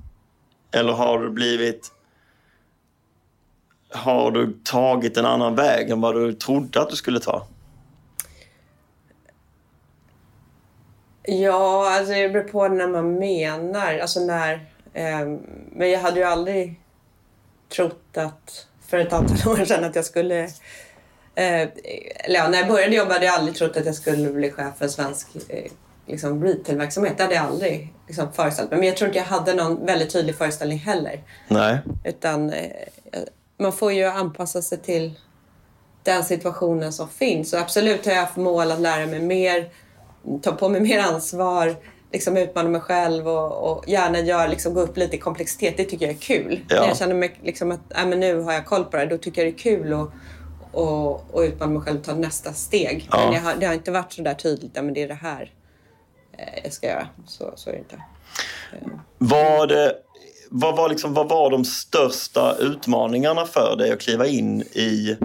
[0.72, 1.92] Eller har du blivit...
[3.90, 7.46] Har du tagit en annan väg än vad du trodde att du skulle ta?
[11.22, 13.98] Ja, alltså det beror på när man menar.
[13.98, 14.66] Alltså när...
[14.92, 15.38] ehm,
[15.72, 16.80] men jag hade ju aldrig
[17.68, 20.48] trott att för ett antal år sedan att jag skulle...
[21.34, 21.68] Eh,
[22.28, 24.84] ja, när jag började jobba hade jag aldrig trott att jag skulle bli chef för
[24.84, 25.72] en svensk eh,
[26.06, 27.16] liksom retailverksamhet.
[27.16, 28.78] Det hade jag aldrig liksom, föreställt mig.
[28.78, 31.22] Men jag tror inte jag hade någon väldigt tydlig föreställning heller.
[31.48, 31.78] Nej.
[32.04, 32.70] Utan eh,
[33.58, 35.14] man får ju anpassa sig till
[36.02, 37.52] den situationen som finns.
[37.52, 39.70] Och absolut har jag haft mål att lära mig mer,
[40.42, 41.76] ta på mig mer ansvar,
[42.12, 45.76] liksom utmana mig själv och, och gärna göra, liksom, gå upp lite i komplexitet.
[45.76, 46.60] Det tycker jag är kul.
[46.68, 46.80] Ja.
[46.80, 49.18] När jag känner mig, liksom, att äh, men nu har jag koll på det då
[49.18, 50.10] tycker jag det är kul att
[50.72, 53.08] och, och utmana mig själv och ta nästa steg.
[53.10, 53.30] Ja.
[53.30, 55.52] Men har, det har inte varit så där tydligt, ja, men det är det här
[56.38, 57.08] eh, jag ska göra.
[57.26, 58.02] Så, så är det inte.
[59.18, 59.90] Vad, eh,
[60.50, 65.16] vad, var liksom, vad var de största utmaningarna för dig att kliva in i...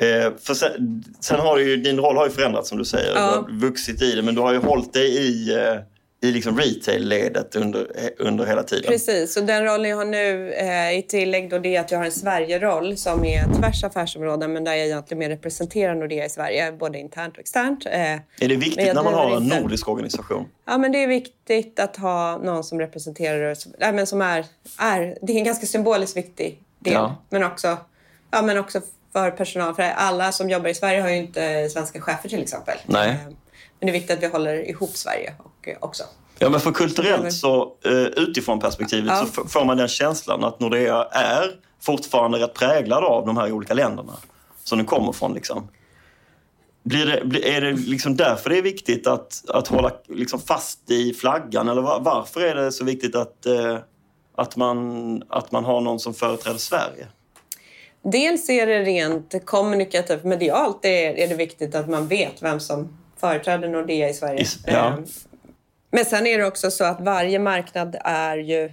[0.00, 3.14] Eh, för sen, sen har du ju, din roll har ju förändrats som du säger.
[3.14, 3.26] Du Ja.
[3.26, 5.74] har vuxit i det, men du har ju hållit dig i, eh,
[6.20, 8.84] i liksom retail-ledet under, eh, under hela tiden.
[8.92, 11.98] Precis, och den rollen jag har nu eh, i tillägg då det är att jag
[11.98, 16.28] har en Sverige-roll som är tvärs affärsområden men där jag egentligen mer representerar Nordea i
[16.28, 17.86] Sverige, både internt och externt.
[17.86, 20.48] Eh, Är det viktigt när man har en nordisk organisation?
[20.66, 24.44] ja, men det är viktigt att ha någon som representerar, som- ja, men som är,
[24.78, 26.92] är, det är en ganska symboliskt viktig del.
[26.92, 27.16] Ja.
[27.30, 27.76] Men, också,
[28.30, 28.80] ja, men också
[29.12, 32.78] för personal, för alla som jobbar i Sverige har ju inte svenska chefer till exempel.
[32.86, 33.08] Nej.
[33.10, 33.16] Eh,
[33.80, 36.04] men det är viktigt att vi håller ihop Sverige och, eh, också.
[36.38, 39.26] Ja, men för kulturellt så eh, utifrån perspektivet Ja.
[39.26, 43.74] så får man den känslan att Nordea är fortfarande rätt präglad av de här olika
[43.74, 44.12] länderna
[44.64, 45.34] som den kommer från.
[45.34, 45.68] Liksom.
[46.82, 47.02] Det,
[47.56, 51.68] är det liksom därför det är viktigt att, att hålla liksom fast i flaggan?
[51.68, 53.78] Eller var, varför är det så viktigt att, eh,
[54.36, 57.06] att, man, att man har någon som företräder Sverige?
[58.02, 62.98] Dels är det rent kommunikativt, medialt är, är det viktigt att man vet vem som
[63.20, 64.40] företräder Nordea i Sverige.
[64.40, 64.72] Is- ja.
[64.88, 64.94] Eh,
[65.90, 68.72] Men sen är det också så att varje marknad är ju...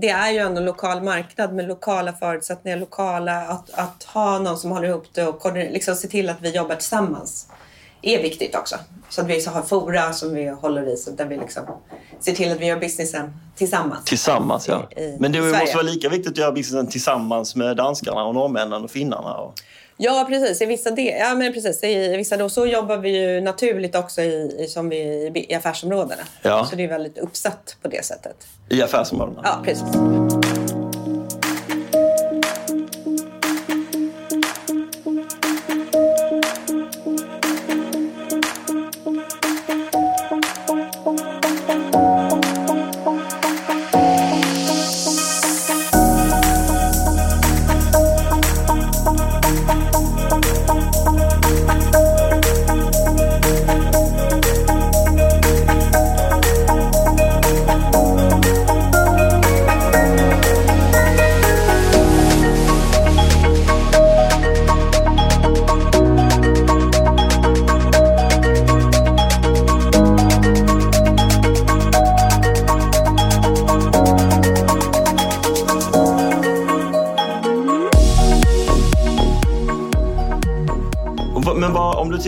[0.00, 3.40] Det är ju ändå en lokal marknad med lokala förutsättningar, lokala...
[3.46, 6.74] Att, att ha någon som håller ihop det och liksom se till att vi jobbar
[6.74, 7.48] tillsammans
[8.02, 8.76] är viktigt också.
[9.08, 11.62] Så att vi har fora som vi håller i, så där vi liksom
[12.20, 14.04] ser till att vi gör businessen tillsammans.
[14.04, 14.88] Tillsammans, ja.
[14.96, 15.58] I- i Men det Sverige.
[15.60, 19.34] måste vara lika viktigt att göra businessen tillsammans med danskarna och norrmännen och finnarna.
[19.34, 19.54] Och...
[19.96, 20.62] Ja, precis.
[20.62, 21.84] I vissa del, ja, men precis.
[21.84, 24.96] I vissa då, så jobbar vi ju naturligt också i, i, som vi,
[25.48, 26.22] i, affärsområdena.
[26.42, 26.66] Ja.
[26.70, 28.36] Så det är väldigt uppsatt på det sättet.
[28.68, 29.40] I affärsområdena.
[29.44, 29.84] Ja, precis.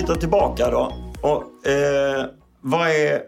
[0.06, 0.92] Tittar tillbaka då.
[1.20, 2.26] Och, eh,
[2.60, 3.22] vad, är,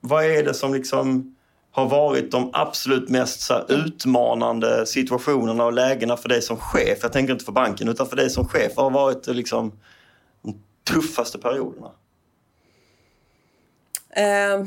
[0.00, 1.36] vad är det som liksom
[1.70, 6.98] har varit de absolut mest så här, utmanande situationerna och lägena för dig som chef?
[7.02, 8.72] Jag tänker inte för banken, utan för dig som chef.
[8.76, 9.80] Vad har varit liksom,
[10.42, 11.90] de tuffaste perioderna?
[14.10, 14.64] Eh,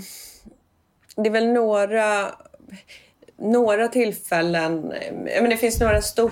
[1.15, 2.32] det är väl några,
[3.38, 4.91] några tillfällen.
[4.91, 6.32] eh, Men det finns några stor,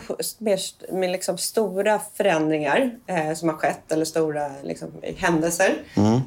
[0.93, 5.73] mer, liksom stora förändringar eh, som har skett eller stora liksom, händelser.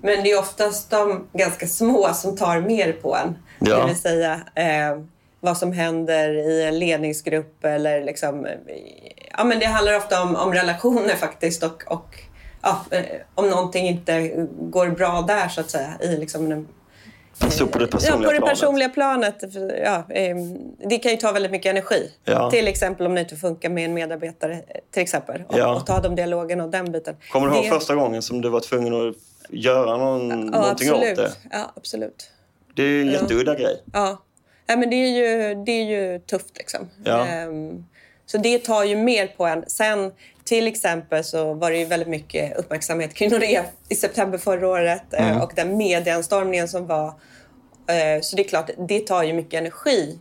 [0.02, 3.38] Men det är oftast de ganska små som tar mer på en.
[3.58, 3.78] Ja.
[3.78, 4.98] Det vill säga eh,
[5.40, 8.52] vad som händer i en ledningsgrupp eller liksom, eh,
[9.38, 12.18] ja, men det handlar ofta om, om relationer faktiskt och, och
[12.62, 16.68] ja, eh, om någonting inte går bra där så att säga i liksom en
[17.50, 18.60] Så på det personliga ja, på det planet?
[18.60, 19.34] personliga planet.
[19.84, 20.36] Ja, eh,
[20.88, 22.10] det kan ju ta väldigt mycket energi.
[22.24, 22.50] Ja.
[22.50, 24.60] Till exempel om det inte funkar med en medarbetare.
[24.90, 25.42] till exempel.
[25.48, 25.74] Och, Ja.
[25.76, 27.16] och ta de dialogerna och den biten.
[27.32, 29.14] Kommer du ihåg Det- första gången som du var tvungen att
[29.50, 31.18] göra någon, ja, någonting absolut.
[31.18, 31.32] åt det?
[31.50, 32.30] Ja, absolut.
[32.76, 33.82] Det är ju en jätteudda grej.
[33.92, 34.22] Ja.
[34.66, 36.90] ja men det är ju, det är ju tufft liksom.
[37.04, 37.26] Ja.
[37.26, 37.84] Ehm,
[38.26, 39.64] så det tar ju mer på en.
[39.66, 40.12] Sen
[40.44, 45.02] till exempel så var det ju väldigt mycket uppmärksamhet kring Nordea i september förra året
[45.12, 45.40] eh, Mm.
[45.42, 47.07] och den medieanstormningen som var.
[47.07, 50.18] Eh, Så det är klart, det tar ju mycket energi.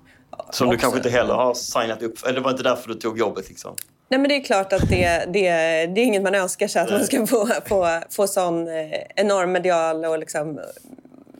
[0.50, 0.82] Som du också.
[0.82, 2.28] kanske inte heller har signat upp för.
[2.28, 3.76] Eller det var inte därför du tog jobbet liksom?
[4.10, 5.42] Nej, men det är klart att det, det,
[5.86, 9.52] det är inget man önskar sig, att man ska få, få, få sån eh, enorm
[9.52, 10.60] medial och liksom,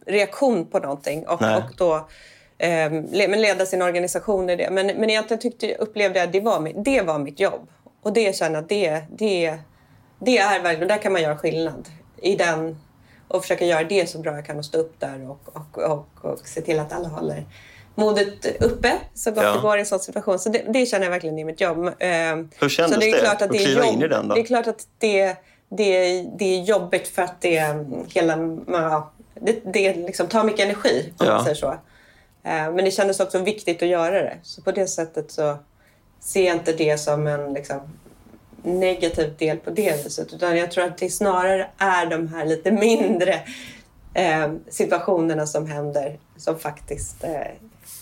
[0.08, 1.28] reaktion på någonting.
[1.28, 1.56] Och, Nej.
[1.56, 1.96] och då
[2.58, 4.70] eh, le, men leda sin organisation i det.
[4.72, 7.68] Men, men egentligen tyckte, upplevde jag att det var, det var mitt jobb.
[8.04, 9.58] Och det känner jag att det, det,
[10.20, 11.90] det är verkligen, där kan man göra skillnad.
[12.18, 12.78] I den,
[13.28, 16.08] och försöka göra det så bra jag kan och stå upp där och, och, och,
[16.32, 17.46] och se till att alla håller
[17.96, 19.54] modet uppe så gott Ja.
[19.56, 20.40] det går i en sån situation.
[20.40, 21.86] Så det, det känner jag verkligen i mitt jobb.
[21.88, 21.92] Eh,
[22.60, 23.10] Hur kändes så det?
[23.10, 24.36] Är det klart att det, är jobb, in i den då?
[24.36, 25.36] Det är klart att det,
[25.70, 27.76] det, det är jobbigt för att det,
[28.14, 28.38] hela,
[29.42, 31.34] det, det liksom tar mycket energi, om Ja.
[31.34, 31.68] man säger så.
[31.72, 31.78] Eh,
[32.44, 34.38] Men det kändes också viktigt att göra det.
[34.44, 35.58] Så på det sättet så
[36.24, 37.80] ser jag inte det som en liksom,
[38.64, 40.34] negativ del på det viset.
[40.34, 43.34] Utan jag tror att det snarare är de här lite mindre
[44.14, 47.30] eh, situationerna som händer som faktiskt eh,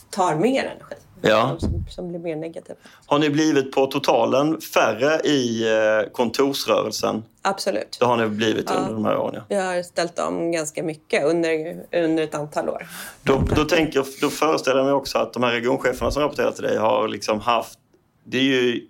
[0.10, 0.96] tar mer energi.
[1.22, 1.56] Ja.
[1.60, 2.80] Som, som blir mer negativa.
[3.06, 7.24] Har ni blivit på totalen färre i eh, kontorsrörelsen?
[7.42, 7.98] Absolut.
[8.00, 8.76] Det har ni blivit Ja.
[8.76, 9.42] under de här åren, ja.
[9.50, 12.88] Vi har ställt om ganska mycket under, under ett antal år.
[13.24, 16.64] Då, då, tänker, då föreställer jag mig också att de här regioncheferna som rapporterar till
[16.64, 17.80] dig har liksom haft...
[18.24, 18.88] Det är ju,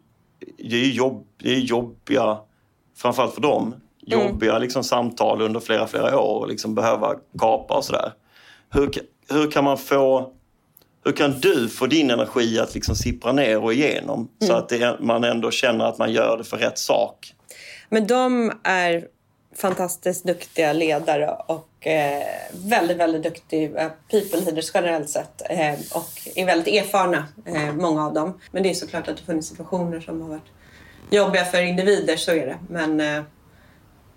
[0.58, 2.38] det är jobb, det är jobbiga,
[2.98, 7.86] framförallt för dem, jobbiga liksom samtal under flera, flera år och liksom behöva kapa och
[7.86, 8.14] sådär.
[8.70, 8.92] Hur,
[9.30, 10.34] hur kan man få...
[11.04, 14.98] Hur kan du få din energi att liksom sippra ner och igenom så att det,
[15.00, 17.34] man ändå känner att man gör det för rätt sak?
[17.90, 19.08] Men de är
[19.56, 25.42] fantastiskt duktiga ledare och eh, väldigt, väldigt duktiga people leaders generellt sett.
[25.50, 28.40] Eh, och är väldigt erfarna, eh, många av dem.
[28.52, 30.52] Men det är såklart att det funnits situationer som har varit
[31.10, 32.58] jobbiga för individer, så är det.
[32.70, 33.18] Men eh,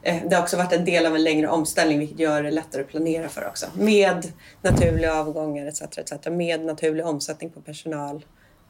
[0.03, 2.83] eh det har också varit en del av en längre omställning vilket gör det lättare
[2.83, 3.67] att planera för också.
[3.75, 5.83] Med naturliga avgångar etc.
[5.83, 6.27] etc.
[6.31, 8.25] Med naturlig omsättning på personal.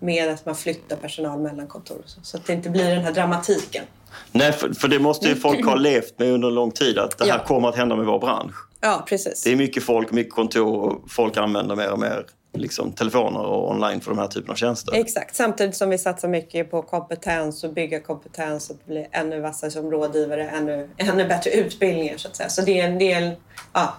[0.05, 2.03] Med att man flyttar personal mellan kontor.
[2.07, 3.85] Så, så att det inte blir den här dramatiken.
[4.33, 7.19] Nej, för, för det måste ju folk ha levt med under en lång tid att
[7.19, 7.45] det här Ja.
[7.47, 8.55] kommer att hända med vår bransch.
[8.81, 9.43] Ja, precis.
[9.45, 13.71] Det är mycket folk, mycket kontor och folk använder mer och mer liksom, telefoner och
[13.71, 14.93] online för de här typen av tjänster.
[14.95, 19.71] Exakt, samtidigt som vi satsar mycket på kompetens och bygga kompetens och bli ännu vassare
[19.71, 22.49] som rådgivare, ännu, ännu bättre utbildningar så att säga.
[22.49, 23.31] Så det är en del,
[23.73, 23.95] ja,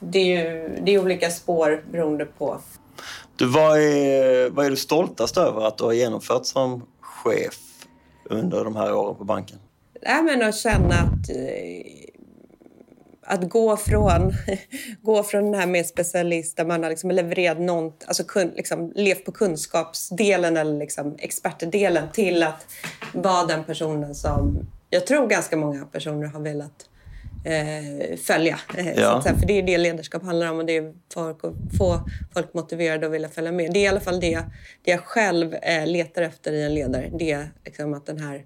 [0.00, 2.58] det är ju det är olika spår beroende på.
[3.36, 7.58] Du, vad, är, vad är du stoltast över att du har genomfört som chef
[8.24, 9.58] under de här åren på banken?
[10.02, 12.08] Nej, men att känna att, eh,
[13.22, 14.32] att gå från,
[15.02, 18.92] gå från den här med specialist där man har liksom levererat någon, alltså kun, liksom
[18.94, 22.66] levt på kunskapsdelen eller liksom expertdelen till att
[23.12, 26.88] vara den personen som jag tror ganska många personer har velat
[27.44, 28.58] eh, följa.
[28.76, 29.22] Eh, Ja.
[29.22, 32.00] säga, för det är det ledarskap handlar om och det är folk att få
[32.34, 33.72] folk motiverade och vilja följa med.
[33.72, 34.42] Det är i alla fall det,
[34.84, 37.10] det jag själv eh, letar efter i en ledare.
[37.18, 38.44] Det är liksom att den här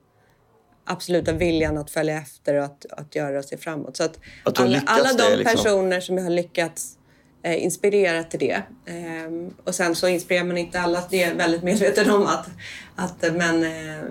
[0.84, 3.96] absoluta viljan att följa efter och att, att göra se framåt.
[3.96, 5.56] Så att, Att alla, alla de liksom.
[5.56, 6.98] personer som jag har lyckats
[7.42, 8.62] eh, inspirera till det.
[8.86, 12.26] Ehm, och sen så inspirerar man inte alla, det är jag väldigt medveten om.
[12.26, 12.48] att,
[12.96, 14.04] att Men eh,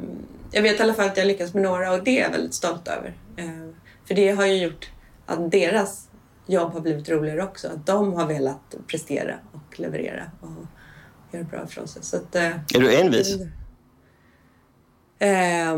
[0.51, 2.53] jag vet i alla fall att jag lyckats med några och det är jag väldigt
[2.53, 3.13] stolt över.
[4.11, 4.89] För det har ju gjort
[5.25, 6.07] att deras
[6.47, 7.67] jobb har blivit roligare också.
[7.67, 10.65] Att de har velat prestera och leverera och
[11.33, 12.03] göra bra ifrån sig.
[12.03, 13.35] Så att, eh, Är du envis?
[15.19, 15.73] Eh,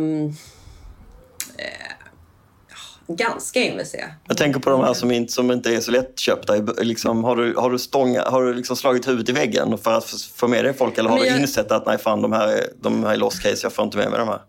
[2.69, 4.09] ja, ganska envis är jag.
[4.27, 6.55] Jag tänker på de här som inte, som inte är så lättköpta.
[6.81, 10.05] Liksom, har du, har du, stånga, har du liksom slagit huvudet i väggen för att
[10.35, 10.97] få med dig folk?
[10.97, 13.17] Eller har Men du jag- insett att nej fan, de här, är, de här är
[13.17, 14.41] lost case, jag får inte med mig de här?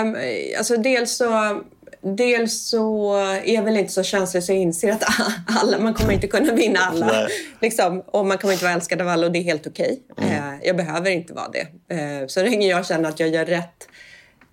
[0.00, 0.16] Um,
[0.58, 1.62] alltså dels så,
[2.02, 5.04] dels så är jag väl inte så känslig så jag inser att
[5.46, 7.28] alla, man kommer inte kunna vinna alla.
[7.60, 10.02] Liksom, och man kommer inte vara älskad av alla och det är helt okej.
[10.18, 10.30] Mm.
[10.32, 11.94] Eh, jag behöver inte vara det.
[11.94, 13.88] Eh, så länge jag känner att jag gör rätt,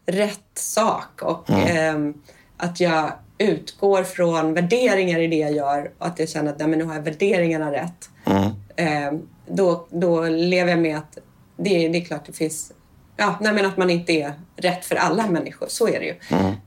[0.06, 1.78] rätt sak och Mm.
[1.78, 2.14] ehm,
[2.58, 6.68] att jag utgår från värderingar i det jag gör och att jag känner att nej,
[6.68, 8.10] men nu har jag värderingarna rätt.
[8.26, 8.44] Mm.
[8.76, 11.18] Eh, då, då lever jag med att
[11.58, 12.72] det, det är klart det finns...
[13.20, 15.68] Ja, nej, men att man inte är rätt för alla människor.
[15.70, 16.16] Så är det ju.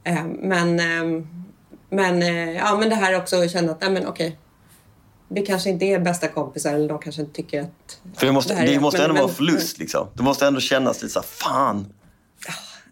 [0.05, 1.25] Eh, men, eh,
[1.91, 4.39] men, eh, ja, men det här också att känna att nej, men, okej,
[5.29, 7.99] vi kanske inte är bästa kompisar eller de kanske inte tycker att...
[8.17, 8.81] För det måste, det rätt.
[8.81, 9.79] måste Men- ändå men- vara förlust.
[9.79, 10.09] Liksom.
[10.15, 11.93] Det måste ändå kännas lite så här, fan.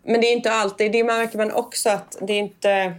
[0.05, 2.95] Men det är inte alltid, det märker man också att det är inte...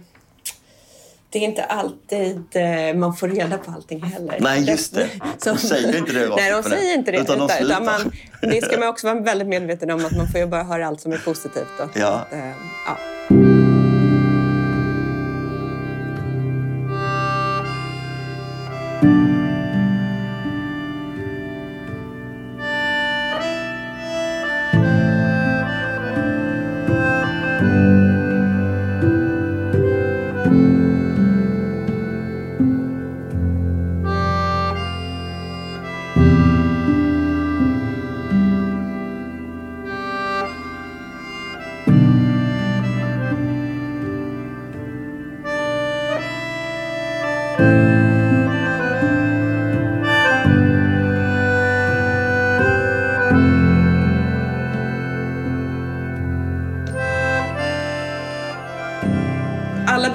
[1.32, 4.36] Det är inte alltid eh, man får reda på allting heller.
[4.40, 5.08] Nej, just det.
[5.44, 7.18] De säger inte det Nej, de säger inte det.
[7.18, 7.80] Utan de slutar.
[7.84, 10.86] man, det ska man också vara väldigt medveten om att man får ju bara höra
[10.86, 11.80] allt som är positivt.
[11.80, 12.06] Och, Ja.
[12.08, 12.50] att, eh,
[12.86, 13.71] ja.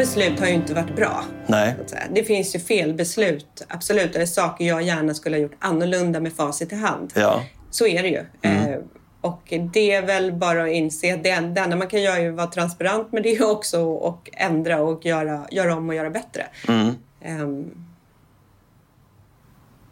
[0.08, 1.24] Beslut har ju inte varit bra.
[1.48, 1.76] Nej.
[2.12, 4.16] Det finns ju felbeslut, absolut.
[4.16, 7.14] Eller saker jag gärna skulle ha gjort annorlunda med facit i hand.
[7.16, 7.44] Ja.
[7.70, 8.26] Så är det ju.
[8.42, 8.78] Eh,
[9.22, 12.18] och det är väl bara att inse att det, en- det enda man kan göra
[12.18, 16.10] är att vara transparent med det också och ändra och göra, göra om och göra
[16.10, 16.46] bättre.
[16.68, 16.90] Mm.
[17.22, 17.72] Ehm,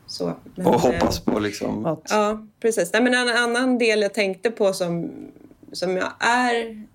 [0.07, 0.33] så.
[0.55, 2.01] Men, Och eh, hoppas på liksom att...
[2.09, 2.89] Ja, precis.
[2.93, 5.11] Nej, men en annan del jag tänkte på som,
[5.71, 6.85] som jag är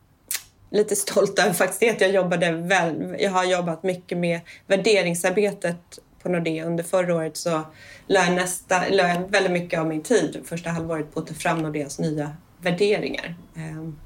[0.70, 6.28] lite stolt över faktiskt att jag jobbade väl, jag har jobbat mycket med värderingsarbetet på
[6.28, 6.64] Nordea.
[6.64, 7.62] Under förra året så
[8.06, 11.34] la jag, nästa, la jag väldigt mycket av min tid första halvåret på att ta
[11.34, 13.34] fram Nordeas nya värderingar.
[13.56, 13.96] Ehm,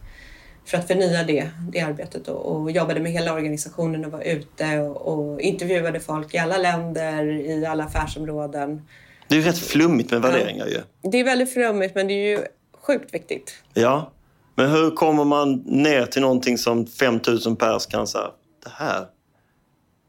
[0.67, 4.79] för att förnya det, det arbetet och, och jobbade med hela organisationen och var ute
[4.79, 8.89] och, och intervjuade folk i alla länder, i alla affärsområden.
[9.29, 10.81] Det är ju rätt flummigt med värderingar ju.
[11.11, 12.45] Det är väldigt flummigt men det är ju
[12.87, 13.55] sjukt viktigt.
[13.75, 14.11] Ja.
[14.55, 18.30] Men hur kommer man ner till någonting som 5000 pers kan säga,
[18.64, 19.07] det här,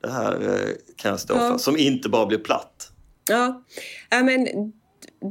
[0.04, 1.40] det här eh, kan jag stå Ja.
[1.52, 1.58] för.
[1.58, 2.92] Som inte bara blir platt.
[3.30, 3.64] Ja,
[4.10, 4.48] ja men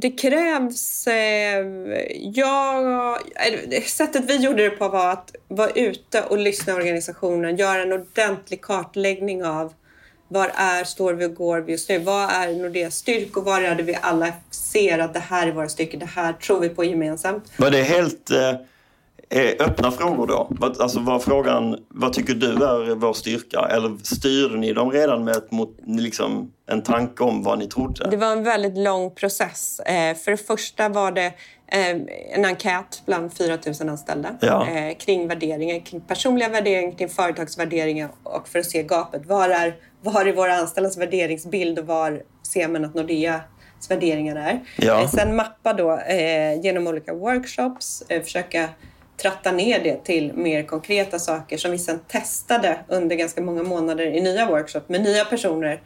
[0.01, 1.07] det krävs...
[1.07, 1.65] Eh,
[2.19, 3.19] ja,
[3.71, 7.55] eh, sättet vi gjorde det på var att vara ute och lyssna i organisationen.
[7.55, 9.73] Göra en ordentlig kartläggning av
[10.27, 11.99] var är, står vi och går vi just nu?
[11.99, 13.41] Vad är Nordeas styrkor?
[13.43, 15.99] Var är det vi alla ser att det här är våra styrkor?
[15.99, 17.51] Det här tror vi på gemensamt.
[17.57, 18.53] Var det helt eh
[19.59, 20.49] öppna frågor då?
[20.79, 23.59] Alltså var frågan, vad tycker du är vår styrka?
[23.59, 28.09] Eller styrde ni dem redan med ett, mot, liksom, en tanke om vad ni trodde?
[28.09, 29.79] Det var en väldigt lång process.
[29.79, 31.25] Eh, för det första var det
[31.67, 31.95] eh,
[32.33, 34.67] en enkät bland 4 000 anställda ja.
[34.69, 39.25] eh, kring värderingar, kring personliga värderingar, kring företagsvärderingar och för att se gapet.
[39.25, 43.41] Var är, var är våra anställdas värderingsbild och var ser man att Nordeas
[43.89, 44.59] värderingar är?
[44.77, 45.01] Ja.
[45.01, 48.69] Eh, sen mappa då eh, genom olika workshops, eh, försöka
[49.17, 54.05] tratta ner det till mer konkreta saker som vi sen testade under ganska många månader
[54.05, 55.81] i nya workshops med nya personer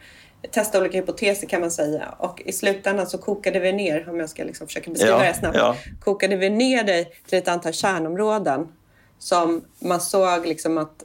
[0.50, 2.14] testa olika hypoteser kan man säga.
[2.18, 5.34] Och i slutändan så kokade vi ner, om jag ska liksom försöka beskriva ja, det
[5.34, 5.76] snabbt, ja.
[6.00, 8.68] kokade vi ner det till ett antal kärnområden
[9.18, 11.02] som man såg liksom att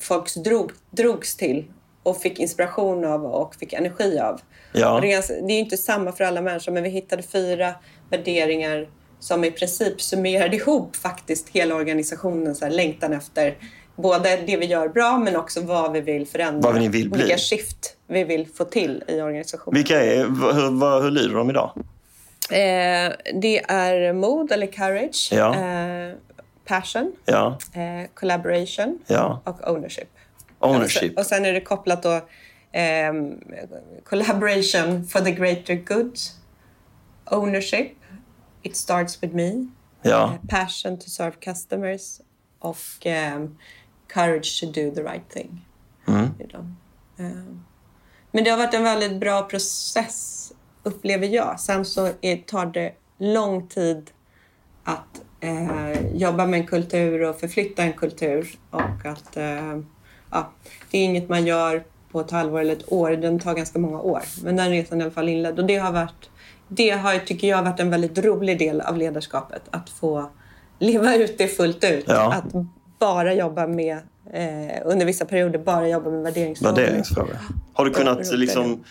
[0.00, 1.64] folk drog, drogs till
[2.02, 4.40] och fick inspiration av och fick energi av.
[4.72, 5.00] Ja.
[5.00, 7.74] Det, är ganska, det är inte samma för alla människor men vi hittade fyra
[8.10, 8.88] värderingar
[9.22, 13.56] som i princip summerade ihop faktiskt hela organisationens längtan efter
[13.96, 16.70] både det vi gör bra men också vad vi vill förändra.
[16.70, 17.20] Vad ni vill bli.
[17.20, 19.74] Vilka skift vi vill få till i organisationen.
[19.74, 21.72] Vilka är, hur, hur lyder de idag?
[22.50, 25.54] Eh, det är mod eller courage, ja.
[25.54, 26.14] eh,
[26.64, 27.58] passion, ja.
[27.74, 29.42] eh, collaboration ja.
[29.44, 30.08] och ownership.
[30.58, 31.18] Ownership.
[31.18, 32.14] Och sen är det kopplat då
[32.72, 33.12] eh,
[34.04, 36.16] collaboration for the greater good,
[37.24, 37.92] ownership,
[38.62, 39.66] it starts with me,
[40.02, 40.32] ja.
[40.32, 42.20] Eh, passion to serve customers
[42.58, 43.58] och um,
[44.06, 45.66] courage to do the right thing.
[46.08, 46.30] Mm.
[47.16, 47.64] Um,
[48.30, 50.52] men det har varit en väldigt bra process,
[50.82, 51.60] upplever jag.
[51.60, 52.08] Sen så
[52.46, 54.10] tar det lång tid
[54.84, 58.58] att eh, jobba med en kultur och förflytta en kultur.
[58.70, 59.80] Och att eh,
[60.30, 60.52] ja,
[60.90, 63.10] Det är inget man gör på ett halvår eller ett år.
[63.10, 64.22] Den tar ganska många år.
[64.42, 65.58] Men den resan är i alla fall inledd.
[65.58, 66.30] Och det har varit,
[66.76, 69.62] det har, tycker jag, varit en väldigt rolig del av ledarskapet.
[69.70, 70.30] Att få
[70.78, 72.04] leva ut det fullt ut.
[72.08, 72.32] Ja.
[72.32, 72.64] Att
[72.98, 73.98] bara jobba med,
[74.32, 76.76] eh, under vissa perioder, bara jobba med värderingsfrågor.
[76.76, 77.38] värderingsfrågor.
[77.72, 78.84] Har du kunnat, liksom,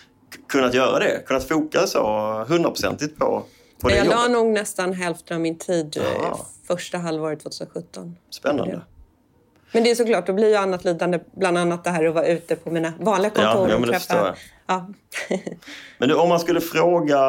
[0.48, 1.26] kunnat göra det?
[1.26, 2.02] Kunnat foka så
[2.48, 3.42] hundraprocentigt på,
[3.80, 4.20] på det Jag jobbet?
[4.20, 6.46] la nog nästan hälften av min tid eh, ja.
[6.66, 8.16] första halvåret 2017.
[8.30, 8.80] Spännande.
[9.72, 11.20] Men det är såklart, då blir ju annat lidande.
[11.36, 14.34] Bland annat det här att vara ute på mina vanliga kontor ja, det träffa...
[14.72, 14.86] Ja.
[15.98, 17.20] men du, om man skulle fråga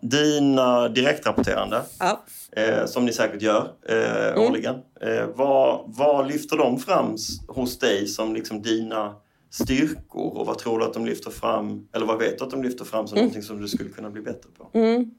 [0.00, 2.20] dina direktrapporterande, ja.
[2.56, 4.40] eh, som ni säkert gör eh, mm.
[4.40, 4.74] årligen.
[5.00, 7.16] Eh, vad, vad lyfter de fram
[7.48, 9.14] hos dig som liksom dina
[9.50, 12.62] styrkor och vad tror du att de lyfter fram, eller vad vet du att de
[12.62, 13.24] lyfter fram som mm.
[13.24, 14.78] någonting som du skulle kunna bli bättre på?
[14.78, 15.10] Mm.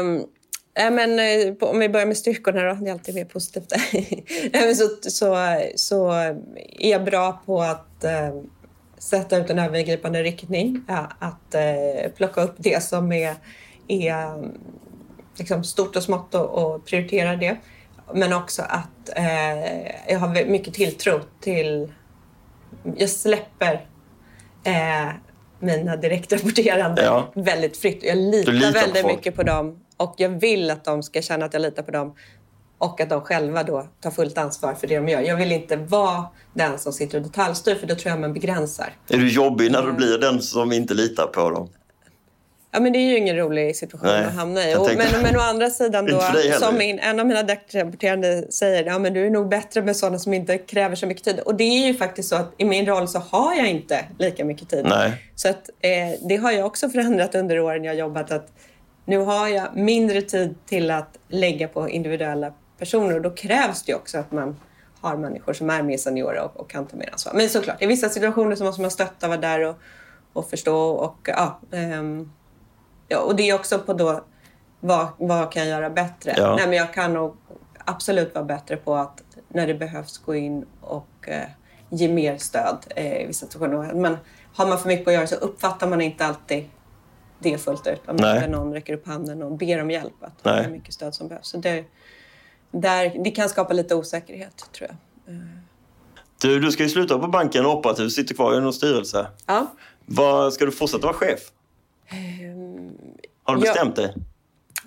[0.00, 0.26] Um,
[0.78, 3.72] äh, men, eh, om vi börjar med styrkorna då, det är alltid mer positivt.
[4.76, 5.36] så, så,
[5.76, 6.10] så
[6.78, 8.42] är jag bra på att uh,
[8.98, 10.84] sätta ut en övergripande riktning,
[11.18, 13.34] att uh, plocka upp det som är,
[13.88, 14.50] är
[15.36, 17.56] liksom stort och smått och, prioritera det.
[18.14, 21.92] Men också att uh, jag har mycket tilltro till
[22.96, 23.86] jag släpper
[24.64, 25.08] eh,
[25.58, 27.32] mina direktrapporterande ja.
[27.34, 28.02] väldigt fritt.
[28.02, 31.54] Jag litar, litar väldigt mycket på dem och jag vill att de ska känna att
[31.54, 32.14] jag litar på dem
[32.78, 35.20] och att de själva då tar fullt ansvar för det de gör.
[35.20, 36.24] Jag vill inte vara
[36.54, 38.92] den som sitter och detaljstyr för då tror jag man begränsar.
[39.08, 41.68] Är du jobbig när du blir den som inte litar på dem?
[42.70, 44.76] Ja, men det är ju ingen rolig situation Nej, att hamna i.
[44.76, 46.22] Och, men, men å andra sidan, då,
[46.60, 50.18] som min, en av mina direktrapporterande säger, ja, men du är nog bättre med sådana
[50.18, 51.40] som inte kräver så mycket tid.
[51.40, 54.44] Och det är ju faktiskt så att i min roll så har jag inte lika
[54.44, 54.84] mycket tid.
[54.88, 55.12] Nej.
[55.34, 58.30] Så att, eh, det har jag också förändrat under åren jag jobbat.
[58.30, 58.52] Att
[59.04, 63.94] nu har jag mindre tid till att lägga på individuella personer och då krävs det
[63.94, 64.56] också att man
[65.00, 67.32] har människor som är mer seniora och, och kan ta mer ansvar.
[67.34, 69.76] Men såklart, i vissa situationer så måste man stötta, vara där och,
[70.32, 70.90] och förstå.
[70.90, 72.32] Och, ja, um,
[73.08, 74.24] Ja, och det är också på då,
[74.80, 76.34] vad, vad kan jag göra bättre?
[76.36, 76.56] Ja.
[76.56, 77.36] Nej, men jag kan nog
[77.84, 81.48] absolut vara bättre på att när det behövs gå in och eh,
[81.90, 83.94] ge mer stöd eh, i vissa situationer.
[83.94, 84.16] Men
[84.54, 86.70] har man för mycket att göra så uppfattar man inte alltid
[87.38, 88.08] det fullt ut.
[88.08, 90.14] Om inte någon räcker upp handen och ber om hjälp.
[90.20, 91.46] Att det är mycket stöd som behövs.
[91.46, 91.84] Så det,
[92.70, 94.96] där, det kan skapa lite osäkerhet, tror jag.
[96.40, 99.26] Du, du ska ju sluta på banken och du sitter kvar i någon styrelse.
[99.46, 99.66] Ja.
[100.06, 101.40] Vad, ska du fortsätta vara chef?
[103.42, 104.14] Har du bestämt dig?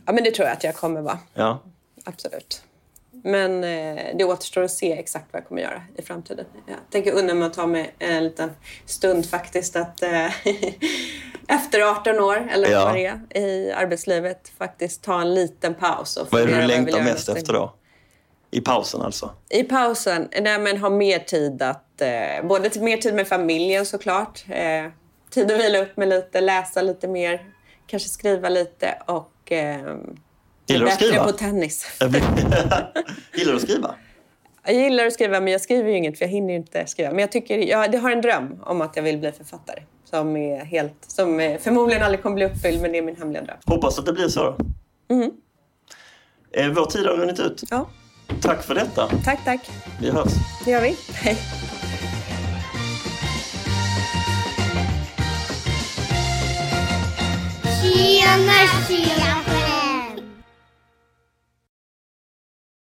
[0.06, 1.20] Ja, men det tror jag att jag kommer vara.
[1.34, 1.60] Ja.
[2.04, 2.64] Absolut.
[3.24, 6.46] Men eh, det återstår att se exakt vad jag kommer göra i framtiden.
[6.68, 8.52] Jag tänker unna mig att ta mig en liten
[8.86, 10.10] stund faktiskt att, eh,
[11.48, 12.86] efter 18 år eller Ja.
[12.86, 16.18] vad det är i arbetslivet faktiskt ta en liten paus.
[16.18, 17.76] Och Vad är det du längtar mest efter då?
[18.52, 19.32] I pausen alltså?
[19.50, 23.86] I pausen, nej men ha mer tid att, eh, både till, mer tid med familjen
[23.86, 24.92] såklart, eh,
[25.30, 27.42] tid att vila upp med lite, läsa lite mer,
[27.88, 29.96] kanske skriva lite och eh,
[30.66, 31.24] Gillar du att skriva?
[31.24, 31.88] på tennis.
[33.34, 33.96] Gillar du att skriva?
[34.66, 37.10] Jag gillar att skriva men jag skriver ju inget för jag hinner inte skriva.
[37.10, 39.84] Men jag tycker, jag har en dröm om att jag vill bli författare.
[40.12, 43.58] Som, är helt, som förmodligen aldrig kommer bli uppfylld men det är min hemliga dröm.
[43.66, 44.58] Hoppas att det blir så då.
[46.54, 47.64] Eh, Vår tid har runnit ut.
[47.70, 47.88] Ja,
[48.42, 49.08] Tack för detta.
[49.26, 49.70] tack tack.
[50.02, 50.32] Vi hörs.
[50.66, 50.98] Det gör vi.
[51.14, 51.38] Hej.
[57.82, 59.61] Tjena, tjena